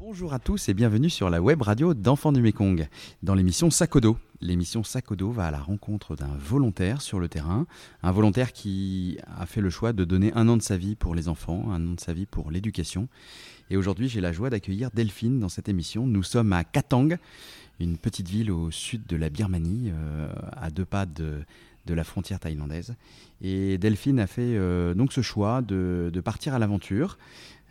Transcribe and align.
Bonjour 0.00 0.32
à 0.32 0.38
tous 0.38 0.68
et 0.68 0.74
bienvenue 0.74 1.10
sur 1.10 1.30
la 1.30 1.42
web 1.42 1.60
radio 1.62 1.94
d'Enfants 1.94 2.30
du 2.30 2.40
Mékong, 2.40 2.86
dans 3.24 3.34
l'émission 3.34 3.70
Sakodo. 3.70 4.16
L'émission 4.40 4.84
Sakodo 4.84 5.32
va 5.32 5.48
à 5.48 5.50
la 5.50 5.58
rencontre 5.58 6.14
d'un 6.14 6.30
volontaire 6.38 7.02
sur 7.02 7.18
le 7.18 7.28
terrain, 7.28 7.66
un 8.04 8.12
volontaire 8.12 8.52
qui 8.52 9.18
a 9.36 9.46
fait 9.46 9.60
le 9.60 9.68
choix 9.68 9.92
de 9.92 10.04
donner 10.04 10.32
un 10.36 10.48
an 10.48 10.56
de 10.56 10.62
sa 10.62 10.76
vie 10.76 10.94
pour 10.94 11.16
les 11.16 11.26
enfants, 11.26 11.72
un 11.72 11.88
an 11.88 11.94
de 11.94 12.00
sa 12.00 12.12
vie 12.12 12.26
pour 12.26 12.52
l'éducation. 12.52 13.08
Et 13.68 13.76
aujourd'hui, 13.76 14.08
j'ai 14.08 14.20
la 14.20 14.30
joie 14.30 14.48
d'accueillir 14.48 14.92
Delphine 14.92 15.40
dans 15.40 15.48
cette 15.48 15.68
émission. 15.68 16.06
Nous 16.06 16.22
sommes 16.22 16.52
à 16.52 16.62
Katang, 16.62 17.18
une 17.80 17.98
petite 17.98 18.28
ville 18.28 18.52
au 18.52 18.70
sud 18.70 19.06
de 19.06 19.16
la 19.16 19.28
Birmanie, 19.28 19.90
euh, 19.92 20.32
à 20.52 20.70
deux 20.70 20.84
pas 20.84 21.04
de, 21.04 21.42
de 21.86 21.94
la 21.94 22.04
frontière 22.04 22.40
thaïlandaise. 22.40 22.94
Et 23.42 23.78
Delphine 23.78 24.20
a 24.20 24.26
fait 24.26 24.42
euh, 24.42 24.94
donc 24.94 25.12
ce 25.12 25.22
choix 25.22 25.62
de, 25.62 26.10
de 26.12 26.20
partir 26.20 26.54
à 26.54 26.58
l'aventure. 26.58 27.18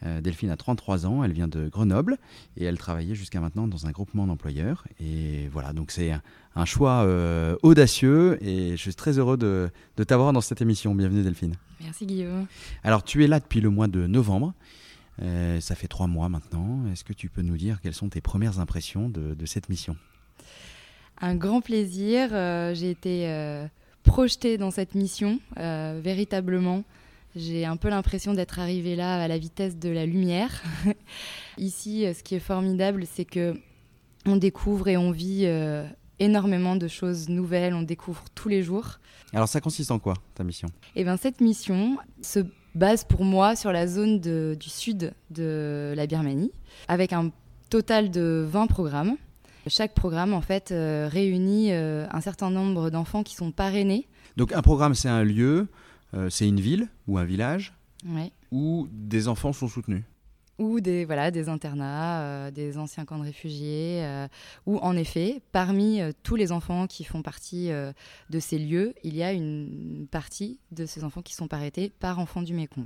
Euh, 0.05 0.21
Delphine 0.21 0.49
a 0.49 0.55
33 0.55 1.05
ans, 1.05 1.23
elle 1.23 1.33
vient 1.33 1.49
de 1.49 1.67
Grenoble 1.67 2.17
et 2.55 2.63
elle 2.63 2.77
travaillait 2.77 3.15
jusqu'à 3.15 3.41
maintenant 3.41 3.67
dans 3.67 3.85
un 3.85 3.91
groupement 3.91 4.25
d'employeurs. 4.27 4.85
Et 5.01 5.49
voilà, 5.51 5.73
donc 5.73 5.91
c'est 5.91 6.11
un, 6.11 6.21
un 6.55 6.65
choix 6.65 7.03
euh, 7.03 7.57
audacieux 7.63 8.37
et 8.41 8.71
je 8.71 8.81
suis 8.81 8.95
très 8.95 9.19
heureux 9.19 9.37
de, 9.37 9.69
de 9.97 10.03
t'avoir 10.03 10.31
dans 10.31 10.41
cette 10.41 10.61
émission. 10.61 10.95
Bienvenue 10.95 11.21
Delphine. 11.21 11.55
Merci 11.81 12.05
Guillaume. 12.05 12.45
Alors 12.83 13.03
tu 13.03 13.23
es 13.23 13.27
là 13.27 13.39
depuis 13.39 13.61
le 13.61 13.69
mois 13.69 13.87
de 13.87 14.07
novembre. 14.07 14.53
Ça 15.59 15.75
fait 15.75 15.89
trois 15.89 16.07
mois 16.07 16.29
maintenant. 16.29 16.79
Est-ce 16.93 17.03
que 17.03 17.11
tu 17.11 17.27
peux 17.27 17.41
nous 17.41 17.57
dire 17.57 17.81
quelles 17.81 17.93
sont 17.93 18.07
tes 18.07 18.21
premières 18.21 18.61
impressions 18.61 19.09
de, 19.09 19.33
de 19.33 19.45
cette 19.45 19.67
mission? 19.67 19.97
Un 21.19 21.35
grand 21.35 21.59
plaisir. 21.59 22.29
J'ai 22.73 22.89
été 22.89 23.27
projetée 24.03 24.57
dans 24.57 24.71
cette 24.71 24.95
mission, 24.95 25.39
euh, 25.57 25.99
véritablement. 26.03 26.83
J'ai 27.35 27.65
un 27.65 27.77
peu 27.77 27.89
l'impression 27.89 28.33
d'être 28.33 28.59
arrivée 28.59 28.95
là 28.95 29.21
à 29.21 29.27
la 29.27 29.37
vitesse 29.37 29.77
de 29.77 29.89
la 29.89 30.05
lumière. 30.05 30.61
Ici, 31.57 32.05
euh, 32.05 32.13
ce 32.13 32.23
qui 32.23 32.35
est 32.35 32.39
formidable, 32.39 33.03
c'est 33.11 33.25
que 33.25 33.55
on 34.25 34.35
découvre 34.35 34.87
et 34.87 34.97
on 34.97 35.11
vit 35.11 35.43
euh, 35.45 35.85
énormément 36.19 36.75
de 36.75 36.87
choses 36.87 37.29
nouvelles. 37.29 37.73
On 37.73 37.81
découvre 37.83 38.25
tous 38.35 38.49
les 38.49 38.63
jours. 38.63 38.99
Alors 39.33 39.47
ça 39.47 39.61
consiste 39.61 39.91
en 39.91 39.99
quoi 39.99 40.15
ta 40.35 40.43
mission? 40.43 40.67
Et 40.95 41.03
bien 41.03 41.17
cette 41.17 41.39
mission 41.39 41.97
se 42.21 42.39
base 42.75 43.03
pour 43.03 43.23
moi 43.23 43.55
sur 43.55 43.71
la 43.71 43.87
zone 43.87 44.19
de- 44.19 44.57
du 44.59 44.69
sud 44.69 45.13
de 45.29 45.93
la 45.95 46.07
Birmanie, 46.07 46.51
avec 46.87 47.13
un 47.13 47.31
total 47.69 48.09
de 48.11 48.45
20 48.49 48.67
programmes. 48.67 49.15
Chaque 49.67 49.93
programme, 49.93 50.33
en 50.33 50.41
fait, 50.41 50.71
euh, 50.71 51.07
réunit 51.11 51.71
euh, 51.71 52.07
un 52.11 52.21
certain 52.21 52.49
nombre 52.49 52.89
d'enfants 52.89 53.23
qui 53.23 53.35
sont 53.35 53.51
parrainés. 53.51 54.07
Donc 54.37 54.53
un 54.53 54.61
programme 54.61 54.95
c'est 54.95 55.09
un 55.09 55.23
lieu, 55.23 55.67
euh, 56.13 56.29
c'est 56.29 56.47
une 56.47 56.59
ville 56.59 56.87
ou 57.07 57.17
un 57.17 57.25
village 57.25 57.73
Ouais. 58.07 58.31
où 58.51 58.87
des 58.91 59.27
enfants 59.27 59.51
sont 59.53 59.67
soutenus. 59.67 60.03
ou 60.57 60.79
des, 60.81 61.05
voilà, 61.05 61.31
des 61.31 61.47
internats, 61.49 62.21
euh, 62.21 62.51
des 62.51 62.77
anciens 62.77 63.05
camps 63.05 63.17
de 63.17 63.23
réfugiés, 63.23 64.01
euh, 64.03 64.27
où 64.65 64.77
en 64.79 64.95
effet, 64.97 65.41
parmi 65.53 66.01
euh, 66.01 66.11
tous 66.23 66.35
les 66.35 66.51
enfants 66.51 66.85
qui 66.87 67.03
font 67.05 67.21
partie 67.21 67.69
de 67.69 68.39
ces 68.39 68.57
lieux, 68.57 68.93
il 69.03 69.15
y 69.15 69.23
a 69.23 69.31
une 69.33 70.07
partie 70.11 70.59
de 70.71 70.85
ces 70.85 71.03
enfants 71.03 71.21
qui 71.21 71.33
sont 71.33 71.53
arrêtés 71.53 71.91
par 71.99 72.19
enfants 72.19 72.41
du 72.41 72.53
Mékong. 72.53 72.85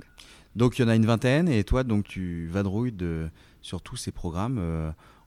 Donc 0.56 0.78
il 0.78 0.82
y 0.82 0.84
en 0.84 0.88
a 0.88 0.94
une 0.96 1.06
vingtaine 1.06 1.48
et 1.48 1.64
toi 1.64 1.82
donc 1.84 2.04
tu 2.06 2.46
vadrouilles 2.48 2.92
de, 2.92 3.28
sur 3.60 3.80
tous 3.82 3.96
ces 3.96 4.12
programmes 4.12 4.60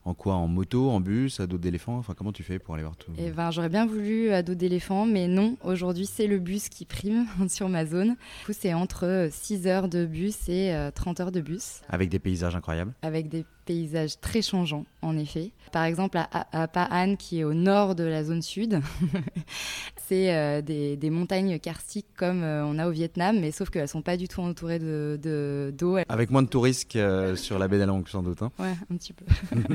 en 0.07 0.13
quoi 0.13 0.35
En 0.35 0.47
moto, 0.47 0.89
en 0.89 0.99
bus, 1.01 1.39
à 1.39 1.47
dos 1.47 1.57
d'éléphant 1.57 1.97
Enfin 1.97 2.13
comment 2.17 2.31
tu 2.31 2.41
fais 2.43 2.59
pour 2.59 2.73
aller 2.75 2.83
voir 2.83 2.95
tout 2.95 3.11
Eh 3.17 3.29
ben, 3.31 3.51
j'aurais 3.51 3.69
bien 3.69 3.85
voulu 3.85 4.29
à 4.31 4.41
dos 4.41 4.55
d'éléphant, 4.55 5.05
mais 5.05 5.27
non, 5.27 5.57
aujourd'hui 5.63 6.05
c'est 6.05 6.27
le 6.27 6.39
bus 6.39 6.69
qui 6.69 6.85
prime 6.85 7.25
sur 7.49 7.67
ma 7.69 7.85
zone. 7.85 8.09
Du 8.39 8.45
coup, 8.45 8.53
c'est 8.57 8.73
entre 8.73 9.27
6 9.31 9.67
heures 9.67 9.89
de 9.89 10.05
bus 10.05 10.47
et 10.47 10.73
euh, 10.73 10.91
30 10.91 11.19
heures 11.19 11.31
de 11.31 11.41
bus, 11.41 11.81
Avec 11.89 12.09
des 12.09 12.19
paysages 12.19 12.55
incroyables. 12.55 12.93
avec 13.01 13.27
des 13.29 13.45
paysages 13.67 14.19
très 14.19 14.41
changeants, 14.41 14.85
en 15.03 15.15
effet. 15.17 15.51
Par 15.71 15.83
exemple, 15.83 16.17
à, 16.17 16.27
à, 16.63 17.07
qui 17.17 17.39
est 17.39 17.43
au 17.43 17.53
nord 17.53 17.93
de 17.93 18.03
la 18.03 18.23
zone 18.23 18.41
sud, 18.41 18.79
c'est 20.07 20.33
euh, 20.33 20.61
des, 20.61 20.95
des 20.97 21.09
montagnes 21.09 21.59
karstiques 21.59 22.07
comme 22.15 22.41
euh, 22.43 22.65
on 22.65 22.79
a 22.79 22.87
au 22.87 22.91
Vietnam, 22.91 23.39
mais 23.39 23.51
sauf 23.51 23.69
qu'elles 23.69 23.87
sont 23.87 24.01
pas 24.01 24.17
du 24.17 24.27
tout 24.27 24.41
entourées 24.41 24.79
de- 24.79 25.19
de- 25.21 25.73
d'eau. 25.77 25.97
Avec 26.09 26.31
moins 26.31 26.41
de 26.43 26.47
touristes 26.47 26.91
que 26.91 26.97
euh, 26.99 27.35
sur 27.35 27.59
la 27.59 27.67
baie 27.67 27.77
d'Alang 27.77 28.03
sans 28.07 28.23
doute. 28.23 28.41
hein. 28.41 28.51
Ouais, 28.57 28.73
un 28.91 28.95
petit 28.97 29.13
peu. 29.13 29.25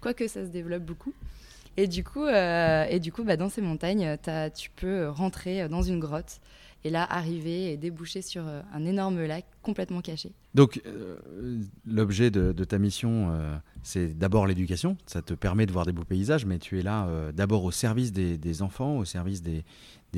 Quoique 0.00 0.26
ça 0.28 0.44
se 0.44 0.50
développe 0.50 0.82
beaucoup. 0.84 1.12
Et 1.78 1.86
du 1.88 2.02
coup, 2.04 2.26
et 2.26 2.98
du 3.00 3.12
coup 3.12 3.22
bah, 3.22 3.36
dans 3.36 3.50
ces 3.50 3.60
montagnes, 3.60 4.16
tu 4.56 4.70
peux 4.70 5.08
rentrer 5.08 5.68
dans 5.68 5.82
une 5.82 6.00
grotte 6.00 6.40
et 6.84 6.90
là 6.90 7.06
arriver 7.10 7.72
et 7.72 7.76
déboucher 7.76 8.22
sur 8.22 8.46
euh, 8.46 8.62
un 8.72 8.84
énorme 8.84 9.24
lac 9.24 9.44
complètement 9.62 10.00
caché. 10.00 10.32
Donc 10.54 10.80
euh, 10.86 11.16
l'objet 11.86 12.30
de, 12.30 12.52
ta 12.64 12.78
mission 12.78 13.30
euh, 13.30 13.56
c'est 13.82 14.16
d'abord 14.16 14.46
l'éducation. 14.46 14.96
Ça 15.06 15.22
te 15.22 15.34
permet 15.34 15.66
de 15.66 15.72
voir 15.72 15.86
des 15.86 15.92
beaux 15.92 16.04
paysages 16.04 16.46
mais 16.46 16.58
tu 16.58 16.78
es 16.78 16.82
là 16.82 17.08
d'abord 17.32 17.64
au 17.64 17.70
service 17.70 18.12
des, 18.12 18.62
enfants, 18.62 18.98
au 18.98 19.04
service 19.04 19.42
des 19.42 19.64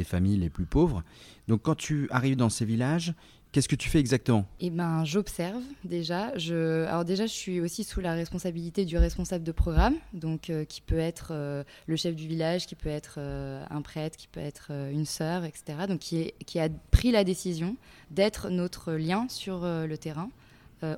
familles 0.05 0.39
les 0.39 0.51
plus 0.51 0.67
pauvres. 0.67 1.03
Donc 1.49 1.63
quand 1.63 1.75
tu 1.75 2.07
arrives 2.11 2.37
dans 2.37 2.51
ces 2.51 2.65
villages, 2.65 3.15
qu'est-ce 3.53 3.69
que 3.69 3.77
tu 3.77 3.89
fais 3.89 3.99
exactement? 3.99 4.47
Et 4.61 4.71
ben, 4.71 5.05
j'observe 5.05 5.63
déjà. 5.85 6.37
Je... 6.37 6.85
Alors 6.87 7.05
déjà, 7.05 7.27
je 7.27 7.33
suis 7.33 7.61
aussi 7.61 7.85
sous 7.85 8.01
la 8.01 8.15
responsabilité 8.15 8.85
du 8.85 8.97
responsable 8.97 9.45
de 9.45 9.53
programme, 9.53 9.95
donc 10.13 10.51
euh, 10.51 10.65
qui 10.65 10.81
peut 10.81 10.99
être 10.99 11.29
euh, 11.33 11.65
le 11.87 11.97
chef 11.97 12.15
du 12.15 12.27
village, 12.27 12.67
qui 12.67 12.75
peut 12.75 12.89
être 12.89 13.17
euh, 13.19 13.65
un 13.71 13.83
prêtre, 13.83 14.17
qui 14.17 14.29
peut 14.29 14.41
être 14.41 14.71
une 14.93 15.05
sœur, 15.05 15.45
etc. 15.45 15.87
Donc 15.89 16.01
qui, 16.01 16.19
est... 16.19 16.35
qui 16.45 16.59
a 16.59 16.69
pris 16.91 17.11
la 17.11 17.25
décision 17.25 17.77
d'être 18.11 18.51
notre 18.51 18.93
lien 18.93 19.27
sur 19.29 19.61
le 19.63 19.97
terrain, 19.97 20.31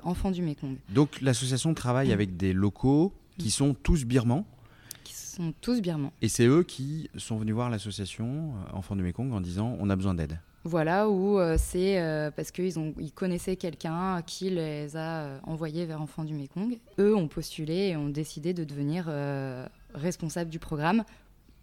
enfant 0.03 0.31
du 0.31 0.41
Mékong, 0.41 0.77
Donc 0.89 1.21
l'association 1.21 1.73
travaille 1.73 2.13
avec 2.13 2.37
des 2.37 2.53
locaux 2.53 3.13
qui 3.37 3.51
sont 3.51 3.73
tous 3.73 4.05
birmans? 4.05 4.45
Qui 5.03 5.13
sont 5.13 5.53
tous 5.61 5.81
birmans. 5.81 6.13
et 6.21 6.27
c'est 6.27 6.45
eux 6.45 6.63
qui 6.63 7.09
sont 7.17 7.37
venus 7.37 7.55
voir 7.55 7.69
l'association 7.69 8.53
Enfants 8.73 8.95
du 8.95 9.03
Mékong 9.03 9.33
en 9.33 9.41
disant 9.41 9.75
on 9.79 9.89
a 9.89 9.95
besoin 9.95 10.13
d'aide. 10.13 10.39
Voilà, 10.63 11.09
où 11.09 11.39
euh, 11.39 11.55
c'est 11.57 11.99
euh, 11.99 12.29
parce 12.29 12.51
qu'ils 12.51 12.77
ont, 12.77 12.93
ils 12.99 13.11
connaissaient 13.11 13.55
quelqu'un 13.55 14.21
qui 14.21 14.51
les 14.51 14.95
a 14.95 15.23
euh, 15.23 15.39
envoyés 15.43 15.85
vers 15.85 16.01
Enfants 16.01 16.23
du 16.23 16.35
Mékong. 16.35 16.77
Eux 16.99 17.15
ont 17.15 17.27
postulé 17.27 17.89
et 17.89 17.97
ont 17.97 18.09
décidé 18.09 18.53
de 18.53 18.63
devenir 18.63 19.09
responsables 19.93 20.49
du 20.51 20.59
programme. 20.59 21.03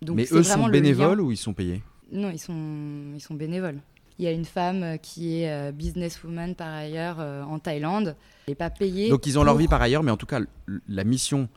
Donc 0.02 0.16
Mais 0.16 0.26
eux 0.32 0.42
sont 0.42 0.68
bénévoles 0.68 1.20
ou 1.20 1.30
ils 1.30 1.36
sont 1.36 1.54
payés? 1.54 1.82
Non, 2.10 2.30
ils 2.30 2.38
sont, 2.38 3.12
ils 3.14 3.20
sont 3.20 3.34
bénévoles. 3.34 3.78
Il 4.18 4.24
y 4.24 4.28
a 4.28 4.32
une 4.32 4.44
femme 4.44 4.98
qui 5.00 5.42
est 5.42 5.72
businesswoman 5.72 6.56
par 6.56 6.72
ailleurs 6.74 7.20
en 7.20 7.58
Thaïlande. 7.60 8.16
Elle 8.46 8.52
n'est 8.52 8.54
pas 8.56 8.70
payée. 8.70 9.10
Donc 9.10 9.26
ils 9.26 9.38
ont 9.38 9.44
leur 9.44 9.56
vie 9.56 9.68
par 9.68 9.80
ailleurs, 9.80 10.02
mais 10.02 10.10
en 10.10 10.16
tout 10.16 10.26
cas, 10.26 10.40
la 10.88 11.04
mission 11.04 11.48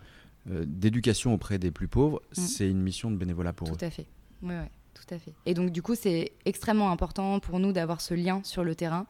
d'éducation 0.46 1.34
auprès 1.34 1.58
des 1.58 1.72
plus 1.72 1.88
pauvres, 1.88 2.22
Mm. 2.32 2.42
c'est 2.42 2.70
une 2.70 2.82
mission 2.82 3.10
de 3.10 3.16
bénévolat 3.16 3.54
pour 3.54 3.68
eux. 3.68 3.78
Tout 3.78 3.86
à 3.86 3.90
fait. 3.90 4.06
Ouais, 4.44 4.50
ouais, 4.50 4.72
tout 4.94 5.14
à 5.14 5.18
fait. 5.18 5.34
Et 5.46 5.54
donc, 5.54 5.72
du 5.72 5.82
coup, 5.82 5.96
c'est 5.96 6.32
extrêmement 6.46 6.92
important 6.92 7.40
pour 7.40 7.60
nous 7.60 7.72
d'avoir 7.72 8.02
ce 8.02 8.14
lien 8.14 8.42
sur 8.44 8.64
le 8.64 8.76
terrain 8.76 9.06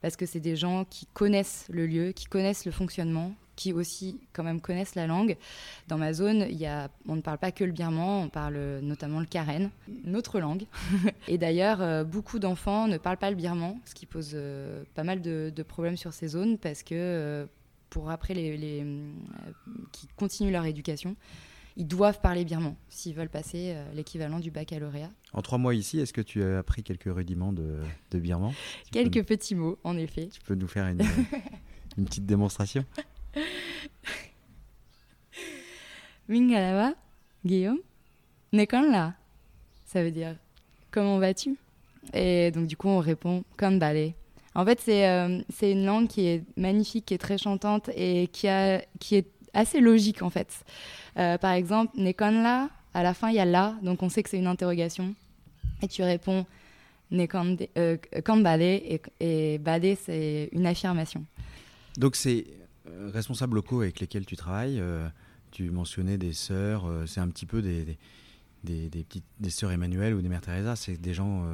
parce 0.00 0.16
que 0.16 0.26
c'est 0.26 0.40
des 0.40 0.54
gens 0.54 0.84
qui 0.84 1.06
connaissent 1.06 1.66
le 1.70 1.86
lieu, 1.86 2.12
qui 2.12 2.26
connaissent 2.26 2.66
le 2.66 2.72
fonctionnement, 2.72 3.32
qui 3.56 3.72
aussi, 3.72 4.20
quand 4.34 4.42
même, 4.42 4.60
connaissent 4.60 4.96
la 4.96 5.06
langue. 5.06 5.36
Dans 5.88 5.96
ma 5.96 6.12
zone, 6.12 6.46
y 6.50 6.66
a, 6.66 6.90
on 7.08 7.16
ne 7.16 7.22
parle 7.22 7.38
pas 7.38 7.52
que 7.52 7.64
le 7.64 7.72
birman, 7.72 8.24
on 8.24 8.28
parle 8.28 8.80
notamment 8.82 9.20
le 9.20 9.26
karen, 9.26 9.70
notre 10.04 10.40
langue. 10.40 10.64
Et 11.28 11.38
d'ailleurs, 11.38 11.80
euh, 11.80 12.04
beaucoup 12.04 12.38
d'enfants 12.38 12.86
ne 12.86 12.98
parlent 12.98 13.16
pas 13.16 13.30
le 13.30 13.36
birman, 13.36 13.78
ce 13.86 13.94
qui 13.94 14.04
pose 14.04 14.32
euh, 14.34 14.84
pas 14.94 15.04
mal 15.04 15.22
de, 15.22 15.50
problèmes 15.66 15.96
sur 15.96 16.12
ces 16.12 16.28
zones 16.28 16.58
parce 16.58 16.82
que 16.82 16.94
euh, 16.94 17.46
pour 17.88 18.10
après 18.10 18.34
les, 18.34 18.56
les, 18.56 18.82
euh, 18.84 19.12
qui 19.92 20.08
continuent 20.16 20.52
leur 20.52 20.66
éducation, 20.66 21.16
ils 21.76 21.86
doivent 21.86 22.20
parler 22.20 22.44
birman 22.44 22.74
s'ils 22.88 23.14
veulent 23.14 23.28
passer 23.28 23.72
euh, 23.74 23.92
l'équivalent 23.94 24.38
du 24.38 24.50
baccalauréat. 24.50 25.10
En 25.32 25.42
trois 25.42 25.58
mois 25.58 25.74
ici, 25.74 25.98
est-ce 25.98 26.12
que 26.12 26.20
tu 26.20 26.42
as 26.44 26.58
appris 26.58 26.82
quelques 26.82 27.12
rudiments 27.12 27.52
de, 27.52 27.80
de 28.10 28.18
birman 28.18 28.52
Quelques 28.92 29.24
petits 29.24 29.54
mots, 29.54 29.78
en 29.82 29.96
effet. 29.96 30.28
tu 30.28 30.40
peux 30.42 30.54
nous 30.54 30.68
faire 30.68 30.86
une, 30.86 31.02
une 31.98 32.04
petite 32.04 32.26
démonstration? 32.26 32.84
Mingalava, 36.28 36.94
Guillaume, 37.44 37.80
Nekon 38.52 38.90
là. 38.90 39.14
Ça 39.84 40.02
veut 40.02 40.10
dire 40.10 40.36
comment 40.90 41.18
vas-tu? 41.18 41.56
Et 42.12 42.50
donc 42.50 42.66
du 42.66 42.76
coup 42.76 42.88
on 42.88 43.00
répond 43.00 43.44
Kanbale. 43.58 44.12
En 44.54 44.64
fait 44.64 44.80
c'est 44.80 45.08
euh, 45.08 45.42
une 45.62 45.84
langue 45.84 46.08
qui 46.08 46.26
est 46.26 46.44
magnifique, 46.56 47.06
qui 47.06 47.14
est 47.14 47.18
très 47.18 47.36
chantante 47.36 47.90
et 47.94 48.28
qui, 48.28 48.48
a, 48.48 48.80
qui 49.00 49.16
est 49.16 49.28
assez 49.54 49.80
logique 49.80 50.22
en 50.22 50.30
fait. 50.30 50.64
Euh, 51.16 51.38
par 51.38 51.52
exemple, 51.52 51.92
Nekon 51.96 52.42
là, 52.42 52.68
à 52.92 53.02
la 53.02 53.14
fin 53.14 53.30
il 53.30 53.36
y 53.36 53.40
a 53.40 53.44
là, 53.44 53.76
donc 53.82 54.02
on 54.02 54.08
sait 54.08 54.22
que 54.22 54.30
c'est 54.30 54.38
une 54.38 54.46
interrogation. 54.46 55.14
Et 55.82 55.88
tu 55.88 56.02
réponds 56.02 56.46
Nekande- 57.10 57.68
euh, 57.78 57.96
et, 58.60 59.00
et 59.20 59.58
Bale 59.58 59.96
c'est 59.96 60.48
une 60.52 60.66
affirmation. 60.66 61.24
Donc 61.96 62.16
c'est 62.16 62.46
euh, 62.88 63.10
responsables 63.12 63.54
locaux 63.54 63.80
avec 63.82 64.00
lesquels 64.00 64.26
tu 64.26 64.36
travailles. 64.36 64.80
euh, 64.80 65.08
tu 65.50 65.70
mentionnais 65.70 66.18
des 66.18 66.32
sœurs, 66.32 66.84
c'est 67.06 67.20
un 67.20 67.28
petit 67.28 67.46
peu 67.46 67.62
des, 67.62 67.96
des, 68.64 68.88
petites 68.88 69.24
des 69.38 69.50
sœurs 69.50 69.70
Emmanuel 69.70 70.14
ou 70.14 70.20
des 70.20 70.28
mères 70.28 70.40
Teresa. 70.40 70.74
C'est 70.74 71.00
des 71.00 71.14
gens 71.14 71.44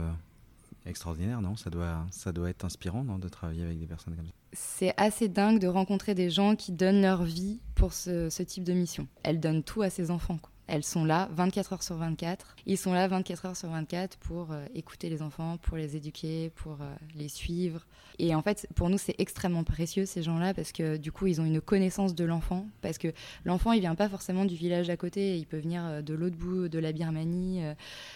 extraordinaires, 0.87 1.43
non? 1.43 1.55
Ça 1.55 1.69
doit, 1.69 2.06
ça 2.11 2.32
doit 2.32 2.49
être 2.49 2.64
inspirant 2.64 3.05
de 3.05 3.29
travailler 3.29 3.62
avec 3.62 3.79
des 3.79 3.87
personnes 3.87 4.17
comme 4.17 4.25
ça. 4.25 4.32
C'est 4.52 4.94
assez 4.97 5.29
dingue 5.29 5.58
de 5.58 5.69
rencontrer 5.69 6.14
des 6.14 6.31
gens 6.31 6.56
qui 6.56 6.73
donnent 6.73 7.02
leur 7.02 7.23
vie 7.23 7.61
pour 7.75 7.93
ce, 7.93 8.43
type 8.43 8.64
de 8.64 8.73
mission. 8.73 9.06
Elles 9.23 9.41
donnent 9.41 9.62
tout 9.62 9.82
à 9.82 9.91
ses 9.91 10.11
enfants. 10.11 10.38
Elles 10.67 10.85
sont 10.85 11.05
là 11.05 11.29
24 11.32 11.73
heures 11.73 11.82
sur 11.82 11.97
24. 11.97 12.55
Ils 12.64 12.79
sont 12.79 12.93
là 12.93 13.08
24 13.08 13.47
heures 13.47 13.56
sur 13.56 13.69
24 13.70 14.19
pour 14.19 14.52
euh, 14.52 14.64
écouter 14.73 15.08
les 15.08 15.20
enfants, 15.20 15.56
pour 15.56 15.76
les 15.76 15.97
éduquer, 15.97 16.50
pour 16.55 16.75
euh, 16.81 16.94
les 17.17 17.29
suivre. 17.29 17.87
Et 18.20 18.37
en 18.37 18.43
fait, 18.43 18.69
pour 18.76 18.88
nous, 18.88 18.99
c'est 18.99 19.17
extrêmement 19.19 19.64
précieux 19.64 20.06
ces 20.06 20.23
gens-là 20.23 20.55
parce 20.55 20.70
que 20.70 20.97
du 20.97 21.11
coup, 21.11 21.26
ils 21.26 21.41
ont 21.41 21.44
une 21.44 21.61
connaissance 21.61 22.14
de 22.14 22.25
l'enfant. 22.25 22.67
Parce 22.82 22.99
que 22.99 23.08
l'enfant, 23.44 23.73
il 23.73 23.81
vient 23.81 23.97
pas 23.97 24.08
forcément 24.08 24.44
du 24.44 24.55
village 24.55 24.91
à 24.91 24.97
côté, 24.97 25.38
il 25.38 25.47
peut 25.47 25.58
venir 25.58 25.85
euh, 25.85 26.02
de 26.02 26.14
l'autre 26.14 26.37
bout 26.37 26.69
de 26.69 26.79
la 26.79 26.93
Birmanie. 26.93 27.62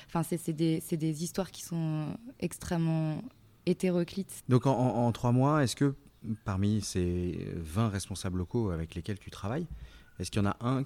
Enfin, 0.07 0.23
c'est 0.23 0.53
des, 0.53 1.25
histoires 1.25 1.51
qui 1.51 1.63
sont 1.63 2.07
extrêmement 2.39 3.21
hétéroclites. 3.67 4.45
Donc, 4.49 4.67
en 4.67 5.11
trois 5.11 5.33
mois, 5.33 5.65
est-ce 5.65 5.75
que 5.75 5.95
parmi 6.45 6.81
ces 6.81 7.49
20 7.57 7.89
responsables 7.89 8.39
locaux 8.39 8.71
avec 8.71 8.95
lesquels 8.95 9.19
tu 9.19 9.31
travailles, 9.31 9.67
est-ce 10.19 10.31
qu'il 10.31 10.43
y 10.43 10.47
en 10.47 10.51
a 10.51 10.57
un 10.61 10.85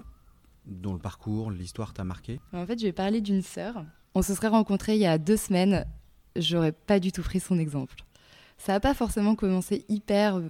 dont 0.67 0.93
le 0.93 0.99
parcours, 0.99 1.50
l'histoire 1.50 1.93
t'a 1.93 2.05
marqué? 2.05 2.40
En 2.52 2.67
fait, 2.67 2.79
je 2.79 2.87
vais 2.87 2.93
parler 2.93 3.20
d'une 3.20 3.43
sœur. 3.43 3.85
On 4.14 4.23
se 4.23 4.35
serait 4.35 4.49
rencontrés 4.49 4.94
il 4.94 5.00
y 5.00 5.06
a 5.06 5.19
deux 5.19 5.37
semaines. 5.37 5.87
J'aurais 6.37 6.73
pas 6.73 7.00
du 7.00 7.12
tout 7.12 7.23
pris 7.23 7.40
son 7.40 7.58
exemple. 7.58 7.96
Ça 8.58 8.73
n'a 8.73 8.81
pas 8.81 8.94
forcément 8.94 9.35
commencé 9.35 9.85
hyper. 9.88 10.40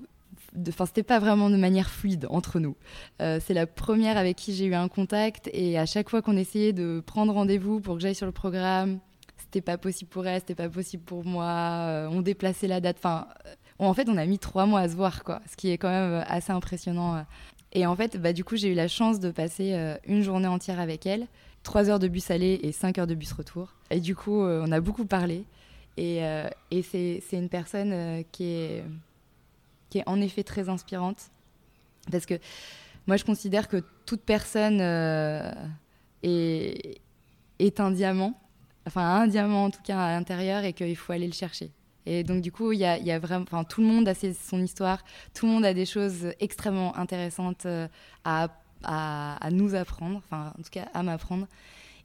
Enfin, 0.66 0.86
c'était 0.86 1.02
pas 1.02 1.18
vraiment 1.18 1.50
de 1.50 1.56
manière 1.56 1.90
fluide 1.90 2.26
entre 2.30 2.58
nous. 2.58 2.76
Euh, 3.20 3.38
c'est 3.44 3.54
la 3.54 3.66
première 3.66 4.16
avec 4.16 4.36
qui 4.36 4.54
j'ai 4.54 4.64
eu 4.64 4.74
un 4.74 4.88
contact 4.88 5.50
et 5.52 5.78
à 5.78 5.86
chaque 5.86 6.08
fois 6.08 6.22
qu'on 6.22 6.36
essayait 6.36 6.72
de 6.72 7.02
prendre 7.04 7.32
rendez-vous 7.32 7.80
pour 7.80 7.96
que 7.96 8.00
j'aille 8.00 8.14
sur 8.14 8.26
le 8.26 8.32
programme, 8.32 8.98
c'était 9.36 9.60
pas 9.60 9.78
possible 9.78 10.10
pour 10.10 10.26
elle, 10.26 10.40
c'était 10.40 10.54
pas 10.54 10.68
possible 10.68 11.02
pour 11.02 11.24
moi. 11.24 11.44
Euh, 11.44 12.08
on 12.10 12.22
déplaçait 12.22 12.66
la 12.66 12.80
date. 12.80 12.96
Enfin, 12.98 13.28
en 13.86 13.94
fait, 13.94 14.08
on 14.08 14.16
a 14.16 14.26
mis 14.26 14.38
trois 14.38 14.66
mois 14.66 14.80
à 14.80 14.88
se 14.88 14.96
voir, 14.96 15.24
quoi. 15.24 15.40
Ce 15.50 15.56
qui 15.56 15.70
est 15.70 15.78
quand 15.78 15.90
même 15.90 16.24
assez 16.26 16.52
impressionnant 16.52 17.24
et 17.72 17.86
en 17.86 17.94
fait, 17.94 18.16
bah, 18.16 18.32
du 18.32 18.44
coup, 18.44 18.56
j'ai 18.56 18.68
eu 18.68 18.74
la 18.74 18.88
chance 18.88 19.20
de 19.20 19.30
passer 19.30 19.74
euh, 19.74 19.96
une 20.06 20.22
journée 20.22 20.46
entière 20.46 20.80
avec 20.80 21.06
elle, 21.06 21.26
trois 21.62 21.90
heures 21.90 21.98
de 21.98 22.08
bus 22.08 22.30
aller 22.30 22.58
et 22.62 22.72
cinq 22.72 22.98
heures 22.98 23.06
de 23.06 23.14
bus 23.14 23.32
retour. 23.32 23.74
Et 23.90 24.00
du 24.00 24.16
coup, 24.16 24.42
euh, 24.42 24.64
on 24.66 24.72
a 24.72 24.80
beaucoup 24.80 25.04
parlé. 25.04 25.44
Et, 25.96 26.24
euh, 26.24 26.48
et 26.70 26.82
c'est, 26.82 27.20
une 27.32 27.48
personne 27.48 28.24
qui, 28.32 28.44
est, 28.44 28.84
qui 29.90 29.98
est 29.98 30.08
en 30.08 30.20
effet 30.20 30.44
très 30.44 30.68
inspirante. 30.68 31.30
Parce 32.10 32.24
que 32.24 32.34
moi, 33.06 33.16
je 33.16 33.24
considère 33.24 33.68
que 33.68 33.82
toute 34.06 34.22
personne 34.22 34.80
est, 36.22 37.00
est 37.58 37.80
un 37.80 37.90
diamant, 37.90 38.38
enfin 38.86 39.22
un 39.22 39.26
diamant 39.26 39.64
en 39.64 39.70
tout 39.70 39.82
cas 39.82 39.98
à 39.98 40.12
l'intérieur, 40.12 40.64
et 40.64 40.72
qu'il 40.72 40.96
faut 40.96 41.12
aller 41.12 41.26
le 41.26 41.32
chercher. 41.32 41.70
Et 42.08 42.24
donc, 42.24 42.40
du 42.40 42.50
coup, 42.50 42.72
il 42.72 42.78
y 42.78 42.84
a, 42.86 43.18
vraiment, 43.18 43.42
enfin, 43.42 43.64
tout 43.64 43.82
le 43.82 43.86
monde 43.86 44.08
a 44.08 44.14
son 44.14 44.62
histoire, 44.62 45.04
tout 45.34 45.44
le 45.44 45.52
monde 45.52 45.64
a 45.66 45.74
des 45.74 45.84
choses 45.84 46.32
extrêmement 46.40 46.96
intéressantes 46.96 47.66
euh, 47.66 47.86
à, 48.24 48.48
nous 49.52 49.74
apprendre, 49.74 50.16
enfin, 50.16 50.54
en 50.58 50.62
tout 50.62 50.70
cas, 50.70 50.88
à 50.94 51.02
m'apprendre. 51.02 51.46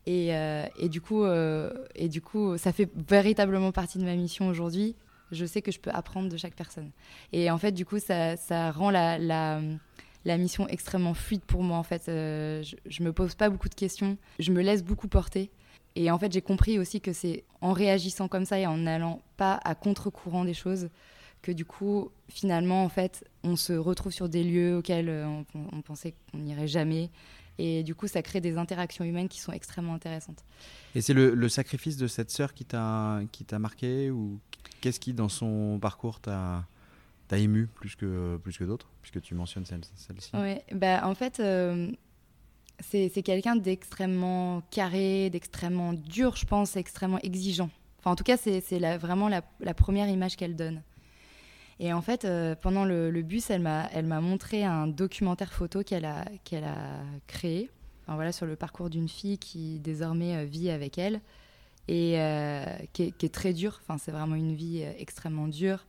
Et, 0.05 0.35
euh, 0.35 0.65
et, 0.77 0.89
du 0.89 1.00
coup, 1.00 1.23
euh, 1.23 1.71
et 1.95 2.09
du 2.09 2.19
coup, 2.19 2.57
ça 2.57 2.73
fait 2.73 2.89
véritablement 3.07 3.71
partie 3.71 3.97
de 3.97 4.03
ma 4.03 4.15
mission 4.15 4.50
aujourd'hui. 4.50 4.97
Je 5.31 5.45
sais 5.45 5.61
que 5.61 5.71
je 5.71 5.79
peux 5.79 5.91
apprendre 5.91 6.27
de 6.27 6.35
chaque 6.35 6.53
personne. 6.53 6.91
Et 7.31 7.49
en 7.49 7.57
fait, 7.57 7.71
du 7.71 7.85
coup, 7.85 7.99
ça, 7.99 8.35
ça 8.35 8.71
rend 8.71 8.89
la, 8.89 9.17
la, 9.17 10.38
mission 10.38 10.67
extrêmement 10.67 11.13
fluide 11.13 11.44
pour 11.47 11.63
moi. 11.63 11.77
En 11.77 11.83
fait, 11.83 12.03
je, 12.07 12.75
je 12.85 13.03
me 13.03 13.13
pose 13.13 13.35
pas 13.35 13.49
beaucoup 13.49 13.69
de 13.69 13.75
questions. 13.75 14.17
Je 14.38 14.51
me 14.51 14.61
laisse 14.61 14.83
beaucoup 14.83 15.07
porter. 15.07 15.49
Et 15.95 16.09
en 16.09 16.17
fait, 16.17 16.31
j'ai 16.31 16.41
compris 16.41 16.79
aussi 16.79 17.01
que 17.01 17.13
c'est 17.13 17.43
en 17.61 17.71
réagissant 17.71 18.27
comme 18.27 18.45
ça 18.45 18.59
et 18.59 18.65
en 18.65 18.77
n'allant 18.77 19.21
pas 19.37 19.59
à 19.63 19.75
contre-courant 19.75 20.45
des 20.45 20.53
choses 20.53 20.89
que 21.43 21.51
du 21.51 21.65
coup, 21.65 22.09
finalement, 22.29 22.83
en 22.83 22.89
fait, 22.89 23.23
on 23.43 23.55
se 23.55 23.73
retrouve 23.73 24.11
sur 24.11 24.29
des 24.29 24.43
lieux 24.43 24.77
auxquels 24.77 25.09
euh, 25.09 25.41
on, 25.53 25.81
pensait 25.81 26.15
qu'on 26.31 26.39
n'irait 26.39 26.69
jamais. 26.69 27.11
Et 27.59 27.83
du 27.83 27.93
coup, 27.93 28.07
ça 28.07 28.23
crée 28.23 28.41
des 28.41 28.57
interactions 28.57 29.05
humaines 29.05 29.27
qui 29.27 29.39
sont 29.39 29.51
extrêmement 29.51 29.93
intéressantes. 29.93 30.43
Et 30.95 31.01
c'est 31.01 31.13
le, 31.13 31.49
sacrifice 31.49 31.97
de 31.97 32.07
cette 32.07 32.31
sœur 32.31 32.53
qui 32.53 32.65
t'a 32.65 33.19
marqué 33.59 34.09
ou 34.09 34.39
qu'est-ce 34.81 34.99
qui, 34.99 35.13
dans 35.13 35.29
son 35.29 35.77
parcours, 35.79 36.19
t'a 36.19 36.65
ému 37.31 37.67
plus 37.67 37.95
que, 37.95 38.37
plus 38.37 38.57
que 38.57 38.63
d'autres, 38.63 38.89
puisque 39.01 39.21
tu 39.21 39.35
mentionnes 39.35 39.65
celle-ci? 39.65 40.31
Oui, 40.33 40.55
bah, 40.71 41.01
en 41.05 41.13
fait, 41.13 41.39
euh, 41.39 41.91
c'est 42.79 43.23
quelqu'un 43.23 43.55
d'extrêmement 43.55 44.61
carré, 44.71 45.29
d'extrêmement 45.29 45.93
dur, 45.93 46.35
je 46.35 46.45
pense, 46.45 46.75
extrêmement 46.75 47.19
exigeant. 47.19 47.69
Enfin, 47.99 48.11
en 48.11 48.15
tout 48.15 48.23
cas, 48.23 48.37
c'est 48.37 48.59
vraiment 48.97 49.29
la, 49.29 49.73
première 49.73 50.09
image 50.09 50.35
qu'elle 50.35 50.55
donne. 50.55 50.81
Et 51.79 51.93
en 51.93 52.01
fait, 52.01 52.25
euh, 52.25 52.55
pendant 52.55 52.85
le, 52.85 53.21
bus, 53.21 53.49
elle 53.49 53.61
m'a 53.61 54.21
montré 54.21 54.63
un 54.63 54.87
documentaire 54.87 55.53
photo 55.53 55.83
qu'elle 55.83 56.05
a, 56.05 56.25
créé 57.27 57.69
voilà, 58.07 58.33
sur 58.33 58.45
le 58.45 58.57
parcours 58.57 58.89
d'une 58.89 59.07
fille 59.07 59.37
qui 59.37 59.79
désormais 59.79 60.35
euh, 60.35 60.43
vit 60.43 60.69
avec 60.69 60.97
elle 60.97 61.21
et 61.87 62.19
euh, 62.19 62.65
qui, 62.91 63.03
est, 63.03 63.33
très 63.33 63.53
dure. 63.53 63.79
Enfin, 63.81 63.97
c'est 63.97 64.11
vraiment 64.11 64.35
une 64.35 64.53
vie 64.53 64.81
extrêmement 64.97 65.47
dure. 65.47 65.85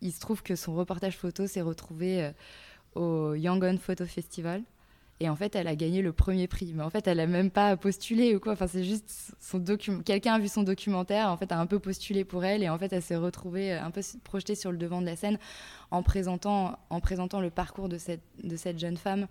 Il 0.00 0.12
se 0.12 0.20
trouve 0.20 0.42
que 0.42 0.56
son 0.56 0.74
reportage 0.74 1.18
photo 1.18 1.46
s'est 1.46 1.60
retrouvé 1.60 2.30
au 2.94 3.34
Yangon 3.34 3.76
Photo 3.78 4.06
Festival 4.06 4.62
et 5.20 5.28
en 5.28 5.36
fait, 5.36 5.56
elle 5.56 5.66
a 5.66 5.74
gagné 5.74 6.00
le 6.00 6.12
premier 6.12 6.46
prix. 6.46 6.72
Mais 6.74 6.82
en 6.82 6.90
fait, 6.90 7.06
elle 7.08 7.20
a 7.20 7.26
même 7.26 7.50
pas 7.50 7.76
postulé 7.76 8.36
ou 8.36 8.40
quoi. 8.40 8.52
Enfin, 8.52 8.66
c'est 8.68 8.84
juste 8.84 9.34
son 9.40 9.58
document. 9.58 10.00
Quelqu'un 10.02 10.34
a 10.34 10.38
vu 10.38 10.48
son 10.48 10.62
documentaire, 10.62 11.28
en 11.28 11.36
fait, 11.36 11.50
a 11.50 11.58
un 11.58 11.66
peu 11.66 11.78
postulé 11.78 12.24
pour 12.24 12.44
elle, 12.44 12.62
et 12.62 12.68
en 12.68 12.78
fait, 12.78 12.92
elle 12.92 13.02
s'est 13.02 13.16
retrouvée 13.16 13.72
euh, 13.72 13.82
un 13.82 13.90
peu 13.90 14.00
projetée 14.22 14.54
sur 14.54 14.70
le 14.70 14.78
devant 14.78 15.00
de 15.00 15.06
la 15.06 15.16
scène 15.16 15.38
en 15.90 16.02
présentant, 16.02 16.78
en 16.90 17.00
présentant 17.00 17.40
le 17.40 17.50
parcours 17.50 17.88
de 17.88 17.98
cette, 17.98 18.22
de 18.42 18.56
cette 18.56 18.78
jeune 18.78 18.96
femme 18.96 19.26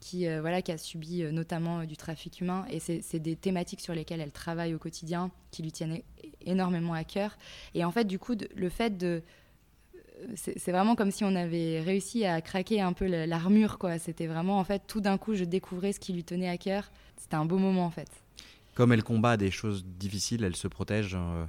qui, 0.00 0.28
euh, 0.28 0.40
voilà, 0.40 0.60
qui 0.62 0.70
a 0.70 0.78
subi 0.78 1.22
euh, 1.22 1.32
notamment 1.32 1.84
du 1.84 1.96
trafic 1.96 2.40
humain. 2.40 2.64
Et 2.70 2.78
c'est 2.78 3.18
des 3.18 3.36
thématiques 3.36 3.80
sur 3.80 3.94
lesquelles 3.94 4.20
elle 4.20 4.32
travaille 4.32 4.74
au 4.74 4.78
quotidien, 4.78 5.30
qui 5.50 5.62
lui 5.62 5.72
tiennent 5.72 6.00
énormément 6.42 6.94
à 6.94 7.04
cœur. 7.04 7.36
Et 7.74 7.84
en 7.84 7.90
fait, 7.90 8.04
du 8.04 8.18
coup, 8.18 8.34
le 8.54 8.68
fait 8.68 8.96
de 8.96 9.22
c'est 10.34 10.70
vraiment 10.70 10.94
comme 10.94 11.10
si 11.10 11.24
on 11.24 11.34
avait 11.34 11.80
réussi 11.80 12.24
à 12.24 12.40
craquer 12.40 12.80
un 12.80 12.92
peu 12.92 13.06
l'armure, 13.26 13.78
quoi. 13.78 13.98
C'était 13.98 14.26
vraiment, 14.26 14.58
en 14.58 14.64
fait, 14.64 14.82
tout 14.86 15.00
d'un 15.00 15.18
coup, 15.18 15.34
je 15.34 15.44
découvrais 15.44 15.92
ce 15.92 16.00
qui 16.00 16.12
lui 16.12 16.24
tenait 16.24 16.48
à 16.48 16.56
cœur. 16.56 16.90
C'était 17.16 17.36
un 17.36 17.44
beau 17.44 17.58
moment, 17.58 17.84
en 17.84 17.90
fait. 17.90 18.08
Comme 18.74 18.92
elle 18.92 19.04
combat 19.04 19.36
des 19.36 19.50
choses 19.50 19.84
difficiles, 19.84 20.44
elle 20.44 20.56
se 20.56 20.68
protège, 20.68 21.14
euh, 21.14 21.44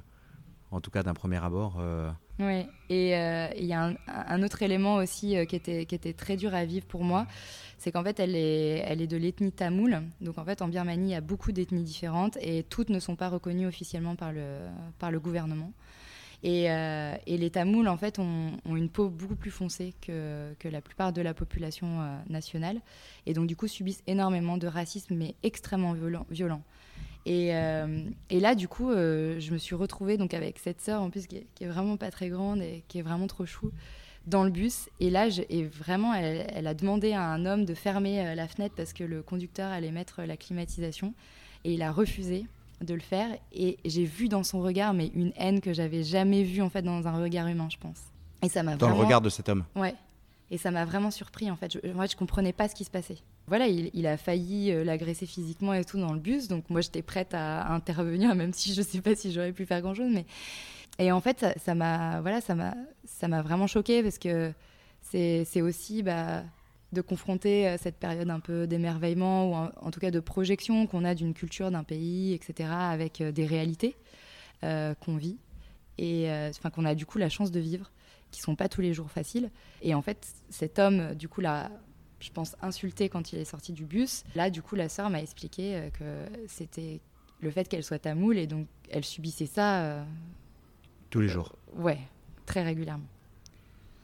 en 0.70 0.80
tout 0.80 0.90
cas 0.90 1.02
d'un 1.02 1.14
premier 1.14 1.42
abord. 1.42 1.76
Euh. 1.80 2.10
Oui, 2.38 2.66
et 2.90 3.16
euh, 3.16 3.48
il 3.56 3.64
y 3.64 3.72
a 3.72 3.94
un, 4.06 4.42
autre 4.42 4.62
élément 4.62 4.96
aussi 4.96 5.34
qui, 5.48 5.56
était, 5.56 5.86
qui 5.86 5.94
était 5.94 6.12
très 6.12 6.36
dur 6.36 6.54
à 6.54 6.64
vivre 6.64 6.86
pour 6.86 7.02
moi, 7.02 7.26
c'est 7.78 7.92
qu'en 7.92 8.04
fait, 8.04 8.20
elle 8.20 8.36
est, 8.36 8.84
elle 8.86 9.00
est 9.00 9.06
de 9.06 9.16
l'ethnie 9.16 9.52
tamoule. 9.52 10.02
Donc, 10.20 10.38
en 10.38 10.44
fait, 10.44 10.62
en 10.62 10.68
Birmanie, 10.68 11.08
il 11.08 11.12
y 11.12 11.14
a 11.14 11.20
beaucoup 11.20 11.52
d'ethnies 11.52 11.82
différentes 11.82 12.36
et 12.40 12.62
toutes 12.62 12.90
ne 12.90 13.00
sont 13.00 13.16
pas 13.16 13.28
reconnues 13.28 13.66
officiellement 13.66 14.16
par 14.16 14.32
le, 14.32 14.58
par 14.98 15.10
le 15.10 15.18
gouvernement. 15.18 15.72
Euh, 16.44 17.16
et, 17.26 17.36
les 17.36 17.50
Tamouls, 17.50 17.88
en 17.88 17.96
fait, 17.96 18.18
ont, 18.18 18.52
une 18.66 18.88
peau 18.88 19.08
beaucoup 19.08 19.36
plus 19.36 19.50
foncée 19.50 19.94
que, 20.00 20.54
la 20.64 20.80
plupart 20.80 21.12
de 21.12 21.22
la 21.22 21.34
population 21.34 22.00
euh, 22.00 22.18
nationale. 22.28 22.80
Et 23.26 23.32
donc, 23.32 23.46
du 23.46 23.56
coup, 23.56 23.66
subissent 23.66 24.02
énormément 24.06 24.56
de 24.56 24.66
racisme, 24.66 25.14
mais 25.14 25.34
extrêmement 25.42 25.94
violent. 26.30 26.62
Euh, 27.26 28.04
Et, 28.30 28.40
là, 28.40 28.54
du 28.54 28.68
coup, 28.68 28.90
je 28.92 29.52
me 29.52 29.58
suis 29.58 29.74
retrouvée 29.74 30.16
donc, 30.16 30.34
avec 30.34 30.58
cette 30.58 30.80
sœur, 30.80 31.02
en 31.02 31.10
plus, 31.10 31.26
qui 31.26 31.36
est, 31.36 31.66
vraiment 31.66 31.96
pas 31.96 32.10
très 32.10 32.28
grande 32.28 32.60
et 32.60 32.84
qui 32.88 32.98
est 32.98 33.02
vraiment 33.02 33.26
trop 33.26 33.46
chou, 33.46 33.72
dans 34.26 34.44
le 34.44 34.50
bus. 34.50 34.88
Et 35.00 35.10
là, 35.10 35.28
et 35.48 35.64
vraiment, 35.64 36.14
elle, 36.14 36.46
elle, 36.52 36.66
a 36.66 36.74
demandé 36.74 37.12
à 37.12 37.22
un 37.22 37.46
homme 37.46 37.64
de 37.64 37.74
fermer 37.74 38.34
la 38.34 38.48
fenêtre 38.48 38.74
parce 38.76 38.92
que 38.92 39.04
le 39.04 39.22
conducteur 39.22 39.70
allait 39.70 39.92
mettre 39.92 40.22
la 40.22 40.36
climatisation. 40.36 41.14
Et 41.64 41.74
il 41.74 41.82
a 41.82 41.90
refusé 41.90 42.46
de 42.82 42.94
le 42.94 43.00
faire. 43.00 43.28
Et 43.52 43.78
j'ai 43.84 44.04
vu 44.04 44.28
dans 44.28 44.42
son 44.42 44.60
regard, 44.60 44.94
mais 44.94 45.10
une 45.14 45.32
haine 45.36 45.60
que 45.60 45.72
j'avais 45.72 46.02
jamais 46.02 46.42
vue 46.42 46.62
en 46.62 46.70
fait 46.70 46.82
dans 46.82 47.06
un 47.06 47.22
regard 47.22 47.46
humain, 47.46 47.68
je 47.70 47.78
pense. 47.78 48.00
Et 48.42 48.48
ça 48.48 48.62
m'a 48.62 48.76
dans 48.76 48.88
le 48.88 48.94
regard 48.94 49.20
de 49.20 49.28
cet 49.28 49.48
homme. 49.48 49.64
Ouais. 49.74 49.94
Et 50.50 50.58
ça 50.58 50.70
m'a 50.70 50.84
vraiment 50.84 51.10
surpris 51.10 51.50
en 51.50 51.56
fait. 51.56 51.72
Je, 51.72 51.78
en 51.92 52.00
fait, 52.00 52.12
je 52.12 52.16
comprenais 52.16 52.52
pas 52.52 52.68
ce 52.68 52.74
qui 52.74 52.84
se 52.84 52.90
passait. 52.90 53.18
Voilà, 53.48 53.68
il, 53.68 54.06
a 54.06 54.16
failli 54.16 54.72
euh, 54.72 54.82
l'agresser 54.82 55.24
physiquement 55.24 55.72
et 55.72 55.84
tout 55.84 55.98
dans 55.98 56.12
le 56.12 56.18
bus, 56.18 56.48
donc 56.48 56.68
moi 56.68 56.80
j'étais 56.80 57.02
prête 57.02 57.32
à 57.32 57.72
intervenir, 57.72 58.34
même 58.34 58.52
si 58.52 58.74
je 58.74 58.82
sais 58.82 59.00
pas 59.00 59.14
si 59.14 59.32
j'aurais 59.32 59.52
pu 59.52 59.66
faire 59.66 59.80
grand 59.80 59.94
chose. 59.94 60.10
Mais 60.12 60.26
et 60.98 61.12
en 61.12 61.20
fait, 61.20 61.46
ça 61.64 61.74
m'a 61.74 62.20
voilà, 62.20 62.40
ça 62.40 62.54
m'a 62.54 62.74
ça 63.04 63.28
m'a 63.28 63.42
vraiment 63.42 63.66
choqué 63.66 64.02
parce 64.02 64.18
que 64.18 64.52
c'est 65.00 65.62
aussi 65.62 66.02
bah 66.02 66.42
de 66.92 67.00
confronter 67.00 67.68
euh, 67.68 67.76
cette 67.78 67.96
période 67.96 68.30
un 68.30 68.40
peu 68.40 68.66
d'émerveillement 68.66 69.50
ou 69.50 69.54
en, 69.54 69.90
tout 69.90 70.00
cas 70.00 70.10
de 70.10 70.20
projection 70.20 70.86
qu'on 70.86 71.04
a 71.04 71.14
d'une 71.14 71.34
culture, 71.34 71.70
d'un 71.70 71.84
pays, 71.84 72.32
etc., 72.32 72.70
avec 72.72 73.20
euh, 73.20 73.32
des 73.32 73.46
réalités 73.46 73.96
euh, 74.64 74.94
qu'on 74.94 75.16
vit 75.16 75.38
et 75.98 76.28
enfin 76.50 76.68
qu'on 76.68 76.84
a 76.84 76.94
du 76.94 77.06
coup 77.06 77.16
la 77.16 77.30
chance 77.30 77.50
de 77.50 77.58
vivre, 77.58 77.90
qui 78.30 78.42
sont 78.42 78.54
pas 78.54 78.68
tous 78.68 78.82
les 78.82 78.92
jours 78.92 79.10
faciles. 79.10 79.50
Et 79.80 79.94
en 79.94 80.02
fait, 80.02 80.26
cet 80.50 80.78
homme, 80.78 81.14
du 81.14 81.26
coup, 81.26 81.40
l'a, 81.40 81.70
je 82.20 82.30
pense, 82.30 82.54
insulté 82.60 83.08
quand 83.08 83.32
il 83.32 83.38
est 83.38 83.46
sorti 83.46 83.72
du 83.72 83.86
bus. 83.86 84.22
Là, 84.34 84.50
du 84.50 84.60
coup, 84.60 84.74
la 84.74 84.90
sœur 84.90 85.08
m'a 85.08 85.22
expliqué 85.22 85.88
que 85.98 86.26
c'était 86.48 87.00
le 87.40 87.50
fait 87.50 87.66
qu'elle 87.66 87.82
soit 87.82 87.98
tamoule 87.98 88.36
et 88.36 88.46
donc 88.46 88.66
elle 88.90 89.06
subissait 89.06 89.46
ça. 89.46 90.04
tous 91.08 91.20
les 91.20 91.28
jours. 91.28 91.54
ouais, 91.78 92.00
très 92.44 92.62
régulièrement. 92.62 93.06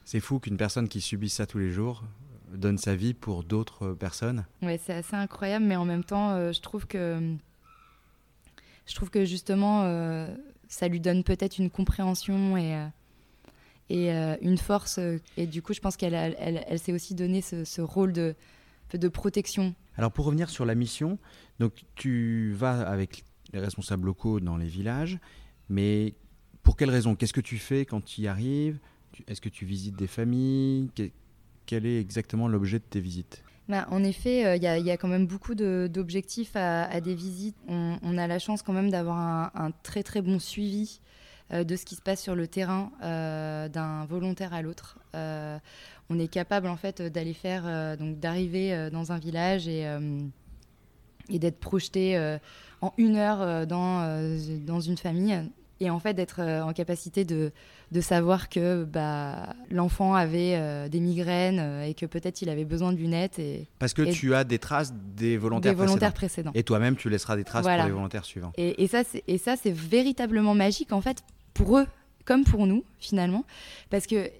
C'est 0.06 0.20
fou 0.20 0.38
qu'une 0.38 0.56
personne 0.56 0.88
qui 0.88 1.02
subit 1.02 1.28
ça 1.28 1.44
tous 1.44 1.58
les 1.58 1.70
jours 1.70 2.02
donne 2.52 2.78
sa 2.78 2.94
vie 2.94 3.14
pour 3.14 3.44
d'autres 3.44 3.92
personnes. 3.94 4.44
Ouais, 4.62 4.80
c'est 4.82 4.94
assez 4.94 5.16
incroyable, 5.16 5.64
mais 5.64 5.76
en 5.76 5.84
même 5.84 6.04
temps, 6.04 6.52
je 6.52 6.60
trouve 6.60 6.86
que 6.86 7.36
je 8.86 8.94
trouve 8.94 9.10
que 9.10 9.24
justement, 9.24 9.84
ça 10.68 10.88
lui 10.88 11.00
donne 11.00 11.24
peut-être 11.24 11.58
une 11.58 11.70
compréhension 11.70 12.56
et 12.56 12.86
et 13.90 14.10
une 14.40 14.58
force. 14.58 14.98
Et 15.36 15.46
du 15.46 15.62
coup, 15.62 15.74
je 15.74 15.80
pense 15.80 15.96
qu'elle 15.96 16.14
elle, 16.14 16.64
elle, 16.66 16.78
s'est 16.78 16.92
aussi 16.92 17.14
donné 17.14 17.42
ce, 17.42 17.64
ce 17.64 17.80
rôle 17.82 18.12
de, 18.12 18.34
de 18.92 19.08
protection. 19.08 19.74
Alors 19.96 20.12
pour 20.12 20.24
revenir 20.24 20.48
sur 20.50 20.64
la 20.64 20.74
mission, 20.74 21.18
donc 21.58 21.84
tu 21.94 22.52
vas 22.52 22.80
avec 22.80 23.24
les 23.52 23.60
responsables 23.60 24.06
locaux 24.06 24.40
dans 24.40 24.56
les 24.56 24.66
villages, 24.66 25.18
mais 25.68 26.14
pour 26.62 26.76
quelles 26.76 26.90
raisons 26.90 27.14
Qu'est-ce 27.14 27.32
que 27.32 27.40
tu 27.40 27.58
fais 27.58 27.84
quand 27.84 28.02
tu 28.02 28.22
y 28.22 28.28
arrives? 28.28 28.78
Est-ce 29.26 29.40
que 29.40 29.48
tu 29.48 29.66
visites 29.66 29.96
des 29.96 30.06
familles? 30.06 30.90
Quel 31.72 31.86
est 31.86 31.98
exactement 31.98 32.48
l'objet 32.48 32.80
de 32.80 32.84
tes 32.84 33.00
visites? 33.00 33.42
Bah, 33.66 33.86
en 33.90 34.04
effet, 34.04 34.44
euh, 34.44 34.56
il 34.56 34.62
y, 34.62 34.90
a 34.90 34.96
quand 34.98 35.08
même 35.08 35.26
beaucoup 35.26 35.54
d'objectifs 35.54 36.54
à, 36.54 37.00
des 37.00 37.14
visites. 37.14 37.56
On, 37.66 38.18
a 38.18 38.26
la 38.26 38.38
chance 38.38 38.60
quand 38.60 38.74
même 38.74 38.90
d'avoir 38.90 39.50
un, 39.54 39.70
très 39.82 40.02
très 40.02 40.20
bon 40.20 40.38
suivi 40.38 41.00
euh, 41.50 41.64
de 41.64 41.74
ce 41.74 41.86
qui 41.86 41.94
se 41.94 42.02
passe 42.02 42.20
sur 42.20 42.34
le 42.34 42.46
terrain 42.46 42.92
euh, 43.02 43.70
d'un 43.70 44.04
volontaire 44.04 44.52
à 44.52 44.60
l'autre. 44.60 44.98
On 45.14 46.18
est 46.18 46.28
capable 46.28 46.68
en 46.68 46.76
fait 46.76 47.00
d'aller 47.00 47.32
faire, 47.32 47.96
donc 47.96 48.20
d'arriver 48.20 48.90
dans 48.92 49.10
un 49.10 49.18
village 49.18 49.66
et, 49.66 49.86
et 51.30 51.38
d'être 51.38 51.58
projeté 51.58 52.36
en 52.82 52.92
une 52.98 53.16
heure 53.16 53.66
dans, 53.66 54.36
dans 54.66 54.80
une 54.80 54.98
famille 54.98 55.42
et 55.80 55.90
en 55.90 55.98
fait 55.98 56.14
d'être 56.14 56.40
en 56.40 56.72
capacité 56.72 57.24
de, 57.24 57.52
de 57.90 58.00
savoir 58.00 58.48
que 58.48 58.84
bah, 58.84 59.54
l'enfant 59.70 60.14
avait 60.14 60.88
des 60.88 61.00
migraines 61.00 61.82
et 61.84 61.94
que 61.94 62.06
peut-être 62.06 62.42
il 62.42 62.48
avait 62.48 62.64
besoin 62.64 62.92
de 62.92 62.98
lunettes. 62.98 63.38
Et, 63.38 63.66
Parce 63.78 63.94
que 63.94 64.02
tu 64.02 64.34
as 64.34 64.44
des 64.44 64.58
traces 64.58 64.92
des 64.92 65.36
volontaires, 65.36 65.72
des 65.72 65.78
volontaires 65.78 66.12
précédents. 66.12 66.52
Et 66.54 66.62
toi-même, 66.62 66.96
tu 66.96 67.10
laisseras 67.10 67.36
des 67.36 67.44
traces 67.44 67.66
pour 67.66 67.84
les 67.84 67.90
volontaires 67.90 68.24
suivants. 68.24 68.52
Et, 68.56 68.84
et 68.84 68.86
ça, 68.86 69.02
c'est 69.56 69.72
véritablement 69.72 70.54
magique 70.54 70.92
en 70.92 71.00
fait 71.00 71.24
pour 71.54 71.78
eux 71.78 71.86
comme 72.24 72.44
pour 72.44 72.66
nous 72.66 72.84
finalement. 72.98 73.44
Parce 73.90 74.06
que 74.06 74.30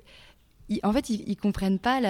en 0.83 0.93
fait, 0.93 1.11
ils, 1.11 1.37
comprennent 1.37 1.79
pas 1.79 2.01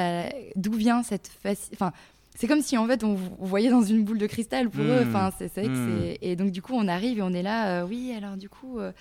d'où 0.57 0.73
vient 0.73 1.03
cette 1.03 1.31
Enfin, 1.73 1.93
c'est 2.35 2.47
comme 2.47 2.63
si 2.63 2.77
en 2.77 2.87
fait 2.87 3.05
on, 3.05 3.15
voyait 3.15 3.71
dans 3.71 3.83
une 3.83 4.05
boule 4.05 4.19
de 4.19 4.27
cristal 4.27 4.71
pour 4.71 4.85
eux. 4.85 5.05
Enfin, 5.07 5.31
c'est 5.39 5.49
que 5.51 5.69
hmm. 5.69 6.01
c'est. 6.03 6.19
Et 6.23 6.37
donc 6.37 6.51
du 6.51 6.63
coup, 6.63 6.75
on 6.75 6.89
arrive 6.89 7.19
et 7.19 7.23
on 7.23 7.33
est 7.33 7.43
là. 7.43 7.83
Euh, 7.83 7.87
oui, 7.87 8.13
alors 8.17 8.37
du 8.37 8.49
coup. 8.49 8.79
Euh, 8.79 8.93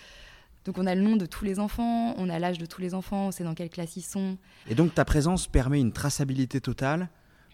donc 0.64 0.78
on 0.78 0.86
a 0.86 0.94
le 0.94 1.02
nom 1.02 1.16
de 1.16 1.26
tous 1.26 1.44
les 1.44 1.58
enfants, 1.58 2.14
on 2.18 2.30
a 2.30 2.38
l'âge 2.38 2.60
de 2.60 2.68
tous 2.68 2.82
les 2.82 2.94
enfants, 2.94 3.30
on 3.30 3.32
sait 3.32 3.44
dans 3.44 3.56
quelle 3.56 3.72
classe 3.72 3.98
ils 3.98 4.04
sont. 4.04 4.38
Et 4.70 4.76
donc 4.76 4.94
ta 4.94 5.06
présence 5.06 5.48
permet 5.48 5.80
une 5.80 5.92
traçabilité 5.92 6.62
totale 6.62 7.10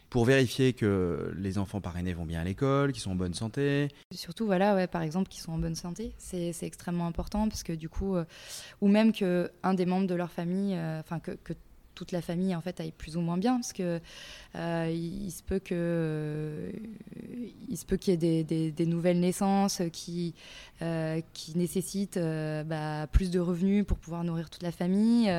pour 0.09 0.25
vérifier 0.25 0.73
que 0.73 1.33
les 1.37 1.57
enfants 1.57 1.79
parrainés 1.79 2.13
vont 2.13 2.25
bien 2.25 2.41
à 2.41 2.43
l'école, 2.43 2.91
qu'ils 2.91 3.01
sont 3.01 3.11
en 3.11 3.15
bonne 3.15 3.33
santé? 3.33 3.87
Surtout, 4.13 4.45
voilà, 4.45 4.75
ouais, 4.75 4.87
par 4.87 5.03
exemple, 5.03 5.29
qu'ils 5.29 5.41
sont 5.41 5.53
en 5.53 5.57
bonne 5.57 5.75
santé, 5.75 6.13
c'est 6.17 6.51
extrêmement 6.63 7.07
important 7.07 7.47
parce 7.47 7.63
que 7.63 7.71
du 7.71 7.87
coup, 7.87 8.17
euh, 8.17 8.25
ou 8.81 8.89
même 8.89 9.13
que 9.13 9.49
un 9.63 9.73
des 9.73 9.85
membres 9.85 10.07
de 10.07 10.15
leur 10.15 10.29
famille, 10.29 10.77
enfin 10.99 11.19
que, 11.19 11.31
que, 11.31 11.53
toute 11.97 12.11
la 12.11 12.21
famille 12.21 12.55
en 12.55 12.61
fait 12.61 12.79
aille 12.79 12.91
plus 12.91 13.17
ou 13.17 13.21
moins 13.21 13.37
bien 13.37 13.55
parce 13.55 13.73
que 13.73 13.99
euh, 14.55 14.91
il, 14.93 15.31
se 15.31 15.41
peut 15.41 15.57
que 15.57 15.73
euh, 15.73 16.71
il 17.67 17.75
se 17.75 17.85
peut 17.85 17.97
qu'il 17.97 18.23
y 18.23 18.39
ait 18.39 18.43
des, 18.43 18.85
nouvelles 18.85 19.19
naissances 19.19 19.81
qui 19.91 20.35
euh, 20.83 21.19
nécessitent 21.55 22.19
bah, 22.65 23.07
plus 23.11 23.31
de 23.31 23.39
revenus 23.39 23.83
pour 23.83 23.97
pouvoir 23.97 24.23
nourrir 24.23 24.51
toute 24.51 24.61
la 24.61 24.71
famille. 24.71 25.31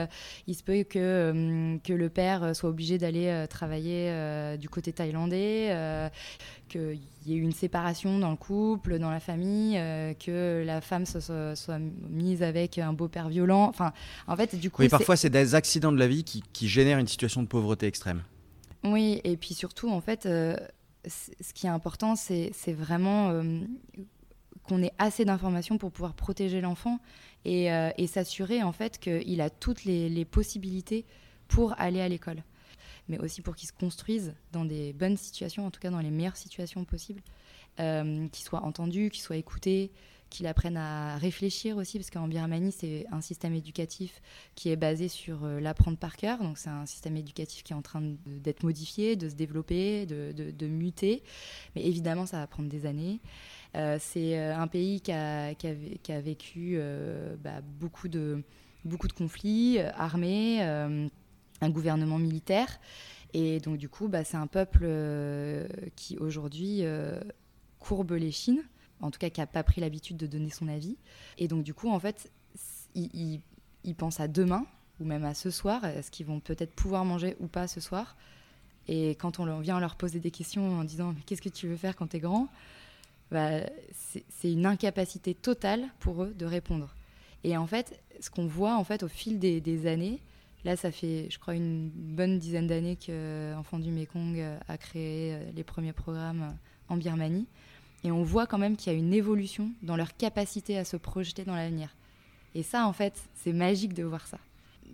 Il 0.48 0.54
se 0.56 0.64
peut 0.64 0.82
que 0.82 1.78
que 1.84 1.92
le 1.92 2.08
père 2.08 2.56
soit 2.56 2.70
obligé 2.70 2.98
d'aller 2.98 3.46
travailler 3.48 4.56
du 4.58 4.68
côté 4.68 4.92
thaïlandais 4.92 6.10
qu'il 7.28 7.36
y 7.36 7.38
ait 7.38 7.42
eu 7.42 7.44
une 7.44 7.52
séparation 7.52 8.18
dans 8.18 8.30
le 8.30 8.36
couple, 8.36 8.98
dans 8.98 9.10
la 9.10 9.20
famille, 9.20 9.76
euh, 9.76 10.14
que 10.14 10.62
la 10.64 10.80
femme 10.80 11.04
soit, 11.04 11.78
mise 12.08 12.42
avec 12.42 12.78
un 12.78 12.92
beau-père 12.92 13.28
violent. 13.28 13.64
Enfin, 13.68 13.92
en 14.26 14.36
fait, 14.36 14.56
du 14.56 14.70
coup. 14.70 14.82
Oui, 14.82 14.88
parfois, 14.88 15.16
c'est 15.16 15.30
des 15.30 15.54
accidents 15.54 15.92
de 15.92 15.98
la 15.98 16.08
vie 16.08 16.24
qui, 16.24 16.68
génèrent 16.68 16.98
une 16.98 17.06
situation 17.06 17.42
de 17.42 17.48
pauvreté 17.48 17.86
extrême. 17.86 18.22
Oui, 18.84 19.20
et 19.24 19.36
puis 19.36 19.54
surtout, 19.54 19.90
en 19.90 20.00
fait, 20.00 20.26
euh, 20.26 20.56
ce 21.06 21.52
qui 21.52 21.66
est 21.66 21.70
important, 21.70 22.16
c'est 22.16 22.52
vraiment 22.72 23.30
euh, 23.30 23.60
qu'on 24.64 24.82
ait 24.82 24.92
assez 24.98 25.24
d'informations 25.24 25.78
pour 25.78 25.90
pouvoir 25.90 26.14
protéger 26.14 26.60
l'enfant 26.60 26.98
et, 27.44 27.68
s'assurer, 28.06 28.62
en 28.62 28.72
fait, 28.72 28.98
qu'il 28.98 29.40
a 29.40 29.50
toutes 29.50 29.84
les 29.84 30.24
possibilités 30.24 31.04
pour 31.48 31.74
aller 31.78 32.00
à 32.00 32.08
l'école 32.08 32.42
mais 33.08 33.18
aussi 33.18 33.42
pour 33.42 33.56
qu'ils 33.56 33.68
se 33.68 33.72
construisent 33.72 34.34
dans 34.52 34.64
des 34.64 34.92
bonnes 34.92 35.16
situations, 35.16 35.66
en 35.66 35.70
tout 35.70 35.80
cas 35.80 35.90
dans 35.90 36.00
les 36.00 36.10
meilleures 36.10 36.36
situations 36.36 36.84
possibles, 36.84 37.22
euh, 37.80 38.26
qu'ils 38.28 38.44
soient 38.44 38.64
entendus, 38.64 39.08
qu'ils 39.10 39.22
soient 39.22 39.36
écoutés, 39.36 39.92
qu'ils 40.30 40.46
apprennent 40.46 40.76
à 40.76 41.16
réfléchir 41.16 41.76
aussi, 41.76 41.98
parce 41.98 42.10
qu'en 42.10 42.26
Birmanie, 42.28 42.72
c'est 42.72 43.06
un 43.12 43.20
système 43.20 43.54
éducatif 43.54 44.20
qui 44.56 44.70
est 44.70 44.76
basé 44.76 45.08
sur 45.08 45.44
euh, 45.44 45.60
l'apprendre 45.60 45.96
par 45.96 46.16
cœur. 46.16 46.38
Donc, 46.42 46.58
c'est 46.58 46.68
un 46.68 46.86
système 46.86 47.16
éducatif 47.16 47.62
qui 47.62 47.72
est 47.72 47.76
en 47.76 47.82
train 47.82 48.02
d'être 48.26 48.62
modifié, 48.64 49.16
de 49.16 49.28
se 49.28 49.34
développer, 49.36 50.06
de, 50.06 50.66
muter. 50.66 51.22
Mais 51.76 51.84
évidemment, 51.84 52.26
ça 52.26 52.38
va 52.38 52.46
prendre 52.46 52.68
des 52.68 52.84
années. 52.84 53.20
Euh, 53.76 53.96
c'est 54.00 54.36
un 54.36 54.66
pays 54.66 55.00
qui 55.00 55.12
a, 55.12 55.54
qui 55.54 55.68
a, 56.12 56.20
vécu 56.20 56.80
bah, 57.42 57.60
beaucoup, 57.62 58.08
de, 58.08 58.42
beaucoup 58.84 59.08
de 59.08 59.12
conflits 59.12 59.78
armés 59.78 60.60
un 61.60 61.70
gouvernement 61.70 62.18
militaire. 62.18 62.78
Et 63.34 63.60
donc, 63.60 63.76
du 63.76 63.88
coup, 63.88 64.08
bah, 64.08 64.24
c'est 64.24 64.36
un 64.36 64.46
peuple 64.46 64.80
euh, 64.84 65.68
qui 65.96 66.16
aujourd'hui 66.18 66.78
euh, 66.82 67.20
courbe 67.78 68.12
les 68.12 68.30
chines, 68.30 68.62
en 69.00 69.10
tout 69.10 69.18
cas 69.18 69.30
qui 69.30 69.40
n'a 69.40 69.46
pas 69.46 69.62
pris 69.62 69.80
l'habitude 69.80 70.16
de 70.16 70.26
donner 70.26 70.50
son 70.50 70.68
avis. 70.68 70.96
Et 71.36 71.48
donc, 71.48 71.62
du 71.62 71.74
coup, 71.74 71.90
en 71.90 72.00
fait, 72.00 72.30
ils 72.94 73.40
il, 73.84 73.94
pensent 73.94 74.20
à 74.20 74.28
demain, 74.28 74.66
ou 75.00 75.04
même 75.04 75.24
à 75.24 75.34
ce 75.34 75.50
soir, 75.50 75.84
est-ce 75.84 76.10
qu'ils 76.10 76.26
vont 76.26 76.40
peut-être 76.40 76.74
pouvoir 76.74 77.04
manger 77.04 77.36
ou 77.40 77.46
pas 77.46 77.68
ce 77.68 77.80
soir. 77.80 78.16
Et 78.88 79.10
quand 79.10 79.38
on 79.38 79.60
vient 79.60 79.78
leur 79.78 79.96
poser 79.96 80.18
des 80.18 80.30
questions 80.30 80.78
en 80.78 80.84
disant 80.84 81.14
qu'est-ce 81.26 81.42
que 81.42 81.50
tu 81.50 81.68
veux 81.68 81.76
faire 81.76 81.94
quand 81.94 82.08
tu 82.08 82.16
es 82.16 82.20
grand? 82.20 82.48
Bah, 83.30 83.60
c'est 83.92 84.50
une 84.50 84.64
incapacité 84.64 85.34
totale 85.34 85.84
pour 86.00 86.24
eux 86.24 86.34
de 86.34 86.46
répondre. 86.46 86.94
Et 87.44 87.56
en 87.58 87.66
fait, 87.66 88.02
ce 88.20 88.30
qu'on 88.30 88.46
voit 88.46 88.76
en 88.76 88.84
fait 88.84 89.02
au 89.02 89.08
fil 89.08 89.38
des 89.38 89.86
années, 89.86 90.22
Là, 90.64 90.76
ça 90.76 90.90
fait, 90.90 91.28
je 91.30 91.38
crois, 91.38 91.54
une 91.54 91.88
bonne 91.88 92.38
dizaine 92.38 92.66
d'années 92.66 92.96
que 92.96 93.54
Enfants 93.56 93.78
du 93.78 93.90
Mekong 93.90 94.42
a 94.66 94.78
créé 94.78 95.34
euh, 95.34 95.50
les 95.54 95.62
premiers 95.62 95.92
programmes 95.92 96.42
euh, 96.42 96.92
en 96.92 96.96
Birmanie. 96.96 97.46
Et 98.04 98.10
on 98.10 98.22
voit 98.22 98.46
quand 98.46 98.58
même 98.58 98.76
qu'il 98.76 98.92
y 98.92 98.96
a 98.96 98.98
une 98.98 99.12
évolution 99.12 99.70
dans 99.82 99.96
leur 99.96 100.16
capacité 100.16 100.76
à 100.78 100.84
se 100.84 100.96
projeter 100.96 101.44
dans 101.44 101.54
l'avenir. 101.54 101.94
Et 102.54 102.62
ça, 102.62 102.86
en 102.86 102.92
fait, 102.92 103.14
c'est 103.34 103.52
magique 103.52 103.94
de 103.94 104.04
voir 104.04 104.26
ça. 104.26 104.38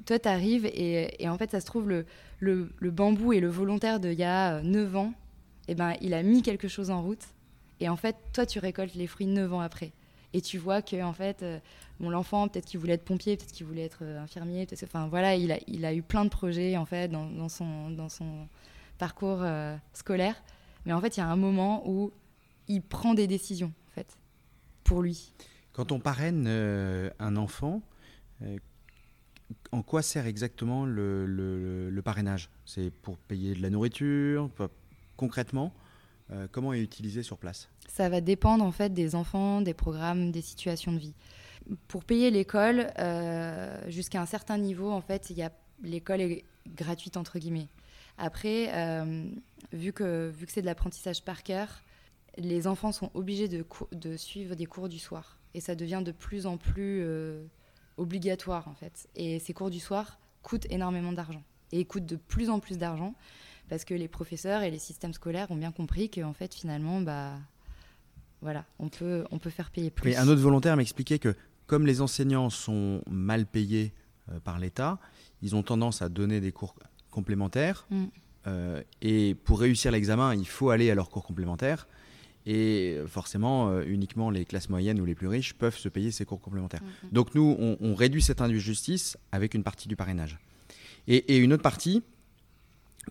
Toi, 0.07 0.19
tu 0.19 0.29
arrives 0.29 0.67
et, 0.67 1.29
en 1.29 1.39
fait, 1.39 1.51
ça 1.51 1.61
se 1.61 1.67
trouve, 1.67 1.89
le, 1.89 2.71
bambou 2.83 3.33
et 3.33 3.41
le 3.41 3.49
volontaire 3.49 4.01
d'il 4.01 4.15
y 4.15 4.25
a 4.25 4.61
9 4.63 4.95
euh, 4.95 4.99
ans, 4.99 5.15
eh 5.69 5.75
ben, 5.75 5.95
il 6.01 6.13
a 6.15 6.23
mis 6.23 6.43
quelque 6.43 6.69
chose 6.69 6.91
en 6.91 7.03
route. 7.03 7.25
Et 7.81 7.89
en 7.89 7.97
fait, 7.97 8.17
toi, 8.33 8.45
tu 8.45 8.59
récoltes 8.59 8.95
les 8.95 9.07
fruits 9.07 9.27
9 9.27 9.53
ans 9.53 9.61
après. 9.61 9.93
Et 10.35 10.41
tu 10.41 10.59
vois 10.59 10.83
que, 10.83 11.01
en 11.03 11.13
fait, 11.13 11.45
bon, 12.01 12.11
l'enfant, 12.11 12.49
peut-être 12.49 12.67
qu'il 12.67 12.81
voulait 12.81 12.95
être 12.95 13.05
pompier, 13.05 13.37
peut-être 13.37 13.53
qu'il 13.53 13.67
voulait 13.67 13.85
être 13.85 14.01
euh, 14.03 14.21
infirmier, 14.21 14.67
enfin 14.83 15.07
voilà, 15.07 15.37
il 15.37 15.53
a, 15.53 15.59
il 15.69 15.85
a 15.85 15.95
eu 15.95 16.03
plein 16.03 16.25
de 16.25 16.31
projets 16.31 16.77
en 16.77 16.85
fait 16.85 17.09
dans, 17.09 17.31
dans 17.31 17.49
son, 17.49 17.91
dans 17.91 18.09
son 18.09 18.49
parcours 18.99 19.39
euh, 19.43 19.77
scolaire. 19.93 20.35
Mais 20.87 20.93
en 20.93 21.01
fait, 21.01 21.17
il 21.17 21.21
y 21.21 21.23
a 21.23 21.29
un 21.29 21.37
moment 21.37 21.89
où 21.89 22.13
il 22.69 22.83
prend 22.83 23.15
des 23.15 23.27
décisions 23.27 23.73
en 23.89 23.93
fait 23.93 24.19
pour 24.83 25.03
lui. 25.03 25.33
Quand 25.73 25.93
on 25.93 26.01
parraine 26.01 26.47
euh, 26.49 27.11
un 27.19 27.37
enfant, 27.37 27.81
en 29.73 29.83
quoi 29.83 30.03
sert 30.03 30.27
exactement 30.27 30.85
le, 30.85 31.27
le, 31.27 31.91
le 31.91 32.03
parrainage? 32.03 32.51
C'est 32.65 32.91
pour 32.91 33.17
payer 33.17 33.55
de 33.55 33.63
la 33.63 33.71
nourriture 33.71 34.51
Concrètement, 35.17 35.73
comment 36.53 36.73
est 36.73 36.81
utilisé 36.81 37.23
sur 37.23 37.39
place 37.39 37.69
Ça 37.89 38.09
va 38.09 38.21
dépendre 38.21 38.65
en 38.65 38.73
fait 38.73 38.93
des 38.93 39.15
enfants, 39.15 39.61
des 39.61 39.75
programmes, 39.75 40.33
des 40.33 40.41
situations 40.41 40.93
de 40.93 40.99
vie 40.99 41.15
pour 41.89 42.05
payer 42.05 42.31
l'école, 42.31 42.93
euh, 42.99 43.79
jusqu'à 43.89 44.21
un 44.21 44.27
certain 44.27 44.59
niveau, 44.59 44.91
en 44.91 45.01
fait, 45.01 45.33
l'école 45.83 46.21
est 46.21 46.45
gratuite 46.69 47.17
entre 47.17 47.39
guillemets. 47.39 47.69
Après, 48.19 48.71
euh, 48.75 49.29
vu 49.73 49.93
que, 49.93 50.31
vu 50.31 50.47
que 50.47 50.53
c'est 50.53 50.61
de 50.61 50.67
l'apprentissage 50.67 51.23
par 51.23 51.43
cœur, 51.43 51.83
les 52.37 52.67
enfants 52.67 52.93
sont 52.93 53.11
obligés 53.15 53.49
de, 53.49 53.65
de, 53.93 54.17
suivre 54.17 54.55
des 54.55 54.67
cours 54.67 54.89
du 54.89 54.99
soir. 54.99 55.39
Et 55.55 55.61
ça 55.61 55.75
devient 55.75 56.03
de 56.05 56.13
plus 56.13 56.47
en 56.47 56.57
plus 56.57 57.01
euh, 57.03 57.45
obligatoire, 57.97 58.69
en 58.69 58.75
fait. 58.75 59.09
Et 59.15 59.39
ces 59.39 59.53
cours 59.53 59.71
du 59.71 59.81
soir 59.81 60.19
coûtent 60.43 60.67
énormément 60.71 61.13
d'argent. 61.13 61.43
Et 61.73 61.85
coûtent 61.85 62.07
de 62.07 62.17
plus 62.17 62.51
en 62.51 62.61
plus 62.61 62.79
d'argent 62.79 63.15
parce 63.69 63.85
que 63.85 63.95
les 63.95 64.09
professeurs 64.09 64.63
et 64.63 64.71
les 64.71 64.79
systèmes 64.79 65.13
scolaires 65.13 65.51
ont 65.51 65.57
bien 65.57 65.73
compris 65.73 66.11
qu'en 66.11 66.33
fait, 66.33 66.55
finalement, 66.55 67.01
bah, 67.01 67.35
voilà, 68.43 68.65
on 68.79 68.89
peut, 68.89 69.25
on 69.31 69.39
peut 69.39 69.51
faire 69.51 69.71
payer 69.71 69.91
plus. 69.91 70.15
un 70.17 70.29
autre 70.29 70.43
volontaire 70.43 70.77
m'expliquait 70.77 71.19
que 71.19 71.35
comme 71.67 71.87
les 71.87 72.01
enseignants 72.01 72.51
sont 72.51 73.03
mal 73.09 73.47
payés 73.47 73.93
par 74.45 74.59
l'État, 74.59 74.99
ils 75.43 75.57
ont 75.57 75.63
tendance 75.63 76.03
à 76.03 76.09
donner 76.09 76.41
des 76.41 76.53
cours 76.53 76.75
complémentaires. 77.11 77.87
Mm. 77.91 78.05
et 79.01 79.35
pour 79.45 79.61
réussir 79.61 79.91
l'examen, 79.91 80.35
il 80.35 80.47
faut 80.47 80.69
aller 80.69 80.91
à 80.91 80.95
leurs 80.95 81.09
cours 81.09 81.25
complémentaires. 81.25 81.89
Et 82.47 82.99
forcément, 83.07 83.81
uniquement 83.81 84.29
les 84.29 84.45
classes 84.45 84.69
moyennes 84.69 85.01
ou 85.01 85.07
les 85.07 85.15
plus 85.15 85.29
riches 85.29 85.55
peuvent 85.55 85.79
se 85.79 85.89
payer 85.89 86.11
ces 86.11 86.27
cours 86.27 86.43
complémentaires. 86.43 86.83
Mm, 86.83 87.07
mm. 87.07 87.11
Donc 87.13 87.35
nous, 87.35 87.57
on, 87.81 87.95
réduit 87.95 88.21
cette 88.21 88.43
injustice 88.43 89.17
avec 89.33 89.55
une 89.55 89.63
partie 89.63 89.89
du 89.89 89.97
parrainage. 89.97 90.39
et 91.07 91.39
une 91.39 91.55
autre 91.55 91.63
partie, 91.63 92.03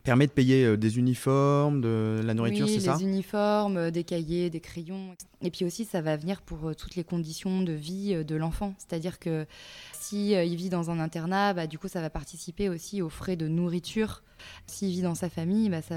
permet 0.02 0.28
de 0.28 0.32
payer 0.32 0.66
euh, 0.66 0.78
des 0.78 0.98
uniformes, 0.98 1.82
de 1.82 2.22
la 2.24 2.34
nourriture, 2.34 2.68
c'est 2.68 2.80
ça? 2.80 2.98
Des 2.98 3.04
uniformes, 3.04 3.78
euh, 3.78 3.92
des 3.92 4.04
cahiers, 4.04 4.50
des 4.50 4.60
crayons. 4.60 5.16
Et 5.42 5.52
puis 5.52 5.66
aussi, 5.66 5.86
ça 5.86 6.02
va 6.02 6.18
venir 6.18 6.42
pour 6.42 6.70
euh, 6.70 6.74
toutes 6.74 6.96
les 6.96 7.04
conditions 7.04 7.62
de 7.62 7.74
vie 7.74 8.24
de 8.24 8.36
l'enfant. 8.36 8.74
C'est-à-dire 8.78 9.20
que 9.20 9.46
si 9.94 10.32
il 10.32 10.56
vit 10.56 10.70
dans 10.70 10.90
un 10.90 11.00
internat, 11.00 11.54
bah, 11.54 11.68
du 11.68 11.78
coup, 11.78 11.88
ça 11.88 12.02
va 12.02 12.10
participer 12.10 12.70
aussi 12.70 13.02
aux 13.02 13.10
frais 13.10 13.36
de 13.36 13.48
nourriture. 13.48 14.24
S'il 14.68 14.90
vit 14.90 15.02
dans 15.02 15.16
sa 15.16 15.30
famille, 15.30 15.70
bah, 15.70 15.82
ça, 15.82 15.96